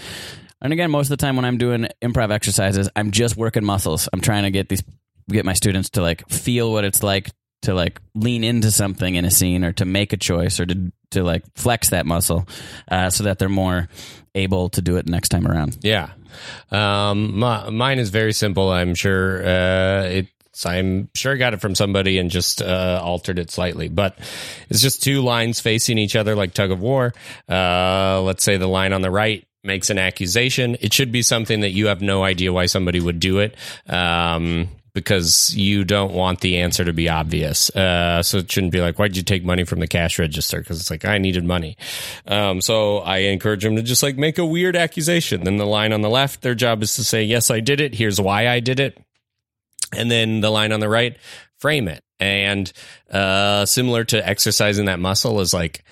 And 0.61 0.73
again, 0.73 0.91
most 0.91 1.07
of 1.07 1.17
the 1.17 1.25
time 1.25 1.35
when 1.35 1.45
I'm 1.45 1.57
doing 1.57 1.87
improv 2.01 2.31
exercises, 2.31 2.89
I'm 2.95 3.11
just 3.11 3.37
working 3.37 3.63
muscles. 3.65 4.07
I'm 4.11 4.21
trying 4.21 4.43
to 4.43 4.51
get 4.51 4.69
these 4.69 4.83
get 5.29 5.45
my 5.45 5.53
students 5.53 5.91
to 5.91 6.01
like 6.01 6.27
feel 6.29 6.71
what 6.71 6.83
it's 6.83 7.03
like 7.03 7.29
to 7.61 7.73
like 7.73 8.01
lean 8.15 8.43
into 8.43 8.71
something 8.71 9.15
in 9.15 9.23
a 9.23 9.31
scene 9.31 9.63
or 9.63 9.71
to 9.73 9.85
make 9.85 10.13
a 10.13 10.17
choice 10.17 10.59
or 10.59 10.65
to 10.65 10.91
to 11.11 11.23
like 11.23 11.43
flex 11.55 11.89
that 11.89 12.05
muscle 12.05 12.47
uh, 12.89 13.09
so 13.09 13.23
that 13.23 13.39
they're 13.39 13.49
more 13.49 13.87
able 14.35 14.69
to 14.69 14.81
do 14.81 14.97
it 14.97 15.07
next 15.07 15.29
time 15.29 15.47
around. 15.47 15.77
Yeah. 15.81 16.11
Um, 16.71 17.37
my, 17.37 17.69
mine 17.69 17.99
is 17.99 18.09
very 18.09 18.33
simple. 18.33 18.69
I'm 18.71 18.95
sure 18.95 19.43
uh, 19.43 20.23
it's. 20.61 20.65
I'm 20.65 21.09
sure 21.15 21.33
I 21.33 21.37
got 21.37 21.53
it 21.53 21.61
from 21.61 21.75
somebody 21.75 22.17
and 22.17 22.29
just 22.29 22.61
uh, 22.61 22.99
altered 23.03 23.39
it 23.39 23.51
slightly, 23.51 23.87
but 23.87 24.17
it's 24.69 24.81
just 24.81 25.03
two 25.03 25.21
lines 25.21 25.59
facing 25.59 25.97
each 25.97 26.15
other 26.15 26.35
like 26.35 26.53
tug 26.53 26.71
of 26.71 26.79
war. 26.79 27.13
Uh, 27.49 28.21
let's 28.21 28.43
say 28.43 28.57
the 28.57 28.67
line 28.67 28.93
on 28.93 29.01
the 29.01 29.11
right 29.11 29.45
makes 29.63 29.89
an 29.89 29.97
accusation. 29.97 30.77
It 30.81 30.93
should 30.93 31.11
be 31.11 31.21
something 31.21 31.61
that 31.61 31.71
you 31.71 31.87
have 31.87 32.01
no 32.01 32.23
idea 32.23 32.51
why 32.51 32.65
somebody 32.65 32.99
would 32.99 33.19
do 33.19 33.39
it. 33.39 33.55
Um, 33.87 34.69
because 34.93 35.55
you 35.55 35.85
don't 35.85 36.11
want 36.11 36.41
the 36.41 36.57
answer 36.57 36.83
to 36.83 36.91
be 36.91 37.07
obvious. 37.07 37.73
Uh, 37.73 38.21
so 38.21 38.39
it 38.39 38.51
shouldn't 38.51 38.73
be 38.73 38.81
like, 38.81 38.99
why'd 38.99 39.15
you 39.15 39.23
take 39.23 39.41
money 39.41 39.63
from 39.63 39.79
the 39.79 39.87
cash 39.87 40.19
register? 40.19 40.59
Because 40.59 40.81
it's 40.81 40.91
like, 40.91 41.05
I 41.05 41.17
needed 41.17 41.45
money. 41.45 41.77
Um, 42.27 42.59
so 42.59 42.97
I 42.97 43.19
encourage 43.19 43.63
them 43.63 43.77
to 43.77 43.83
just 43.83 44.03
like 44.03 44.17
make 44.17 44.37
a 44.37 44.45
weird 44.45 44.75
accusation. 44.75 45.45
Then 45.45 45.55
the 45.55 45.65
line 45.65 45.93
on 45.93 46.01
the 46.01 46.09
left, 46.09 46.41
their 46.41 46.55
job 46.55 46.83
is 46.83 46.93
to 46.97 47.05
say, 47.05 47.23
yes, 47.23 47.49
I 47.49 47.61
did 47.61 47.79
it. 47.79 47.95
Here's 47.95 48.19
why 48.19 48.49
I 48.49 48.59
did 48.59 48.81
it. 48.81 49.01
And 49.95 50.09
then 50.09 50.41
the 50.41 50.49
line 50.49 50.71
on 50.71 50.79
the 50.79 50.89
right, 50.89 51.17
frame 51.59 51.87
it. 51.87 52.03
And 52.19 52.71
uh, 53.09 53.65
similar 53.65 54.03
to 54.05 54.27
exercising 54.27 54.85
that 54.85 54.99
muscle 54.99 55.41
is 55.41 55.53
like, 55.53 55.83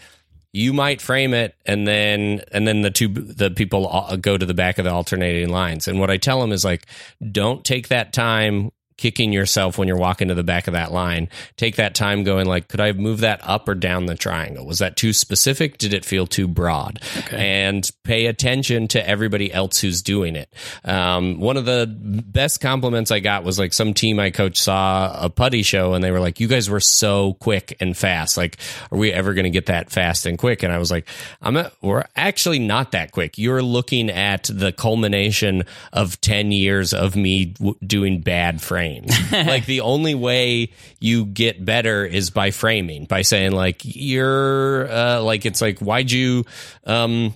you 0.51 0.73
might 0.73 1.01
frame 1.01 1.33
it 1.33 1.55
and 1.65 1.87
then 1.87 2.41
and 2.51 2.67
then 2.67 2.81
the 2.81 2.89
two 2.89 3.07
the 3.07 3.51
people 3.51 4.17
go 4.19 4.37
to 4.37 4.45
the 4.45 4.53
back 4.53 4.79
of 4.79 4.85
the 4.85 4.91
alternating 4.91 5.49
lines 5.49 5.87
and 5.87 5.99
what 5.99 6.09
i 6.09 6.17
tell 6.17 6.41
them 6.41 6.51
is 6.51 6.65
like 6.65 6.87
don't 7.31 7.63
take 7.63 7.89
that 7.89 8.13
time 8.13 8.71
kicking 8.99 9.31
yourself 9.31 9.77
when 9.77 9.87
you're 9.87 9.97
walking 9.97 10.27
to 10.27 10.35
the 10.35 10.43
back 10.43 10.67
of 10.67 10.73
that 10.73 10.91
line. 10.91 11.29
Take 11.55 11.77
that 11.77 11.95
time 11.95 12.23
going 12.23 12.47
like 12.47 12.67
could 12.67 12.81
i 12.81 12.91
move 12.91 13.21
that 13.21 13.39
up 13.43 13.67
or 13.67 13.75
down 13.75 14.05
the 14.05 14.15
triangle? 14.15 14.65
Was 14.65 14.79
that 14.79 14.97
too 14.97 15.13
specific? 15.13 15.77
Did 15.77 15.93
it 15.93 16.03
feel 16.03 16.27
too 16.27 16.47
broad? 16.47 16.99
And 17.31 17.89
pay 18.03 18.25
attention 18.25 18.89
to 18.89 19.09
everybody 19.09 19.51
else 19.51 19.79
who's 19.79 20.01
doing 20.01 20.35
it. 20.35 20.53
Um, 20.83 21.39
one 21.39 21.57
of 21.57 21.65
the 21.65 21.87
best 21.89 22.59
compliments 22.59 23.11
i 23.11 23.19
got 23.19 23.43
was 23.43 23.57
like 23.57 23.73
some 23.73 23.93
team 23.93 24.19
i 24.19 24.29
coach 24.29 24.59
saw 24.59 25.17
a 25.25 25.29
putty 25.29 25.63
show 25.63 25.93
and 25.93 26.03
they 26.03 26.11
were 26.11 26.19
like 26.19 26.39
you 26.39 26.47
guys 26.47 26.69
were 26.69 26.79
so 26.81 27.33
quick 27.35 27.77
and 27.79 27.95
fast. 27.95 28.35
Like 28.37 28.57
are 28.91 28.97
we 28.97 29.13
ever 29.13 29.33
going 29.33 29.45
to 29.45 29.49
get 29.49 29.67
that 29.67 29.89
fast 29.89 30.25
and 30.25 30.37
quick? 30.37 30.61
And 30.61 30.73
i 30.73 30.77
was 30.77 30.91
like 30.91 31.07
i'm 31.41 31.57
we're 31.81 32.03
actually 32.15 32.59
not 32.59 32.91
that 32.91 33.11
quick. 33.11 33.37
You're 33.37 33.63
looking 33.63 34.09
at 34.09 34.49
the 34.51 34.71
culmination 34.71 35.63
of 35.93 36.19
10 36.21 36.51
years 36.51 36.93
of 36.93 37.15
me 37.15 37.45
w- 37.45 37.75
doing 37.85 38.21
bad 38.21 38.61
frames 38.61 38.88
like 39.31 39.65
the 39.65 39.81
only 39.81 40.15
way 40.15 40.71
you 40.99 41.25
get 41.25 41.63
better 41.63 42.05
is 42.05 42.29
by 42.29 42.51
framing 42.51 43.05
by 43.05 43.21
saying 43.21 43.51
like 43.51 43.81
you're 43.83 44.89
uh, 44.91 45.21
like 45.21 45.45
it's 45.45 45.61
like 45.61 45.79
why'd 45.79 46.11
you 46.11 46.45
um 46.85 47.33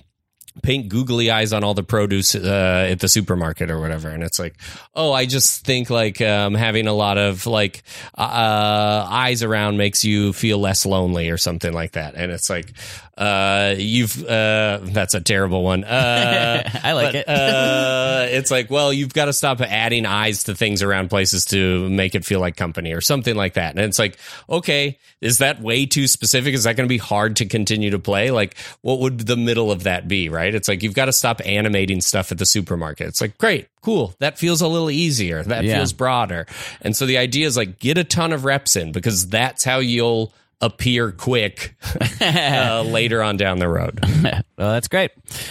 paint 0.62 0.88
googly 0.88 1.30
eyes 1.30 1.52
on 1.52 1.64
all 1.64 1.74
the 1.74 1.82
produce 1.82 2.34
uh, 2.34 2.88
at 2.90 3.00
the 3.00 3.08
supermarket 3.08 3.70
or 3.70 3.80
whatever. 3.80 4.08
And 4.08 4.22
it's 4.22 4.38
like 4.38 4.54
oh 4.94 5.12
i 5.12 5.26
just 5.26 5.64
think 5.64 5.90
like 5.90 6.20
um, 6.20 6.54
having 6.54 6.86
a 6.86 6.92
lot 6.92 7.18
of 7.18 7.46
like 7.46 7.82
uh, 8.16 9.06
eyes 9.08 9.42
around 9.42 9.76
makes 9.76 10.04
you 10.04 10.32
feel 10.32 10.58
less 10.58 10.86
lonely 10.86 11.30
or 11.30 11.38
something 11.38 11.72
like 11.72 11.92
that. 11.92 12.14
And 12.14 12.30
it's 12.30 12.48
like 12.48 12.72
uh, 13.16 13.74
you've 13.76 14.24
uh, 14.24 14.80
that's 14.82 15.14
a 15.14 15.20
terrible 15.20 15.62
one. 15.62 15.84
Uh, 15.84 16.68
I 16.82 16.92
like 16.92 17.12
but, 17.12 17.14
it. 17.14 17.28
uh, 17.28 18.26
it's 18.28 18.50
like 18.50 18.70
well 18.70 18.92
you've 18.92 19.14
got 19.14 19.26
to 19.26 19.32
stop 19.32 19.60
adding 19.60 20.06
eyes 20.06 20.44
to 20.44 20.54
things 20.54 20.82
around 20.82 21.10
places 21.10 21.44
to 21.46 21.88
make 21.90 22.14
it 22.14 22.24
feel 22.24 22.40
like 22.40 22.56
company 22.56 22.92
or 22.92 23.00
something 23.00 23.34
like 23.34 23.54
that. 23.54 23.76
And 23.76 23.80
it's 23.80 23.98
like 23.98 24.18
okay 24.48 24.98
is 25.20 25.38
that 25.38 25.60
way 25.62 25.86
too 25.86 26.06
specific? 26.06 26.52
Is 26.52 26.64
that 26.64 26.76
going 26.76 26.86
to 26.86 26.92
be 26.92 26.98
hard 26.98 27.36
to 27.36 27.46
continue 27.46 27.90
to 27.90 27.98
play? 27.98 28.30
Like 28.30 28.56
what 28.82 29.00
would 29.00 29.20
the 29.20 29.36
middle 29.36 29.70
of 29.70 29.84
that 29.84 30.06
be 30.06 30.28
right 30.28 30.43
right? 30.44 30.54
It's 30.54 30.68
like 30.68 30.82
you've 30.82 30.94
got 30.94 31.06
to 31.06 31.12
stop 31.12 31.40
animating 31.44 32.00
stuff 32.00 32.30
at 32.32 32.38
the 32.38 32.46
supermarket. 32.46 33.08
It's 33.08 33.20
like, 33.20 33.36
great, 33.38 33.68
cool. 33.82 34.14
That 34.20 34.38
feels 34.38 34.60
a 34.60 34.68
little 34.68 34.90
easier. 34.90 35.42
That 35.42 35.64
Yeah. 35.64 35.76
feels 35.78 35.92
broader. 35.92 36.46
And 36.82 36.94
so 36.96 37.06
the 37.06 37.18
idea 37.18 37.46
is 37.46 37.56
like 37.56 37.78
get 37.78 37.98
a 37.98 38.04
ton 38.04 38.32
of 38.32 38.44
reps 38.44 38.76
in 38.76 38.92
because 38.92 39.26
that's 39.28 39.64
how 39.64 39.78
you'll 39.78 40.32
appear 40.64 41.12
quick 41.12 41.74
uh, 42.20 42.82
later 42.86 43.22
on 43.22 43.36
down 43.36 43.58
the 43.58 43.68
road. 43.68 44.00
well, 44.22 44.42
that's 44.72 44.88
great. 44.88 45.10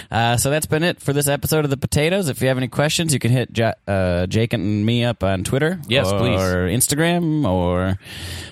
Uh, 0.10 0.38
so 0.38 0.50
that's 0.50 0.66
been 0.66 0.84
it 0.84 1.00
for 1.00 1.14
this 1.14 1.28
episode 1.28 1.64
of 1.66 1.70
the 1.70 1.78
Potatoes. 1.78 2.30
If 2.30 2.42
you 2.42 2.48
have 2.48 2.58
any 2.58 2.68
questions, 2.68 3.14
you 3.14 3.20
can 3.20 3.32
hit 3.32 3.56
ja- 3.58 3.74
uh, 3.88 4.26
Jake 4.28 4.54
and 4.54 4.86
me 4.86 5.04
up 5.04 5.24
on 5.24 5.44
Twitter, 5.44 5.80
Yes, 5.88 6.12
or 6.12 6.18
please. 6.20 6.40
Instagram, 6.40 7.46
or 7.48 7.98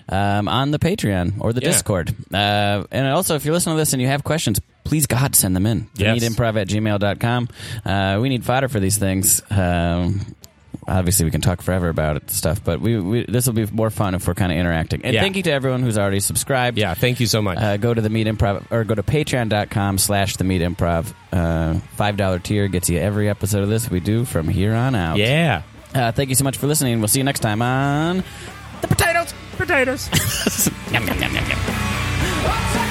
um, 0.09 0.47
on 0.47 0.71
the 0.71 0.79
Patreon 0.79 1.41
or 1.41 1.53
the 1.53 1.61
Yeah. 1.61 1.69
Discord. 1.69 2.13
Uh, 2.33 2.83
and 2.91 3.07
also, 3.07 3.35
if 3.35 3.43
you're 3.45 3.53
listening 3.53 3.75
to 3.75 3.81
this 3.81 3.93
and 3.93 4.01
you 4.01 4.07
have 4.07 4.23
questions, 4.23 4.59
please 4.83 5.07
God 5.07 5.35
send 5.35 5.55
them 5.55 5.65
in. 5.65 5.87
Yes. 5.95 6.19
Meatimprov 6.19 6.59
at 6.61 6.67
gmail.com. 6.67 7.49
Uh, 7.85 8.19
we 8.21 8.29
need 8.29 8.43
fodder 8.45 8.67
for 8.67 8.79
these 8.79 8.97
things. 8.97 9.41
Um, 9.49 10.35
Obviously, 10.87 11.25
we 11.25 11.31
can 11.31 11.41
talk 11.41 11.61
forever 11.61 11.89
about 11.89 12.17
it 12.17 12.29
stuff, 12.31 12.63
but 12.63 12.81
we, 12.81 12.99
we 12.99 13.25
this 13.25 13.45
will 13.45 13.53
be 13.53 13.65
more 13.67 13.89
fun 13.89 14.15
if 14.15 14.27
we're 14.27 14.33
kind 14.33 14.51
of 14.51 14.57
interacting. 14.57 15.01
And 15.05 15.13
Yeah. 15.13 15.21
thank 15.21 15.35
you 15.35 15.43
to 15.43 15.51
everyone 15.51 15.83
who's 15.83 15.97
already 15.97 16.19
subscribed 16.19 16.77
Yeah, 16.77 16.93
thank 16.95 17.19
you 17.19 17.27
so 17.27 17.41
much. 17.41 17.57
uh, 17.59 17.77
go 17.77 17.93
to 17.93 18.01
the 18.01 18.09
Meat 18.09 18.27
Improv 18.27 18.65
or 18.71 18.83
go 18.83 18.95
to 18.95 19.03
patreon.com 19.03 19.97
slash 19.99 20.37
the 20.37 20.43
Meat 20.43 20.61
Improv 20.61 21.13
uh, 21.31 21.75
five 21.95 22.17
dollar 22.17 22.39
tier 22.39 22.67
gets 22.67 22.89
you 22.89 22.97
every 22.99 23.29
episode 23.29 23.63
of 23.63 23.69
this 23.69 23.89
we 23.89 23.99
do 23.99 24.25
from 24.25 24.47
here 24.47 24.73
on 24.73 24.95
out 24.95 25.17
yeah. 25.17 25.61
uh, 25.93 26.11
thank 26.11 26.29
you 26.29 26.35
so 26.35 26.43
much 26.43 26.57
for 26.57 26.67
listening 26.67 26.99
we'll 26.99 27.07
see 27.07 27.19
you 27.19 27.23
next 27.23 27.39
time 27.41 27.61
on 27.61 28.23
the 28.81 28.87
potatoes 28.87 29.33
Potatoes. 29.57 30.09
Yum, 30.91 31.05
yum, 31.07 31.21
yum, 31.21 31.35
yum, 31.35 31.45
yum. 31.49 32.90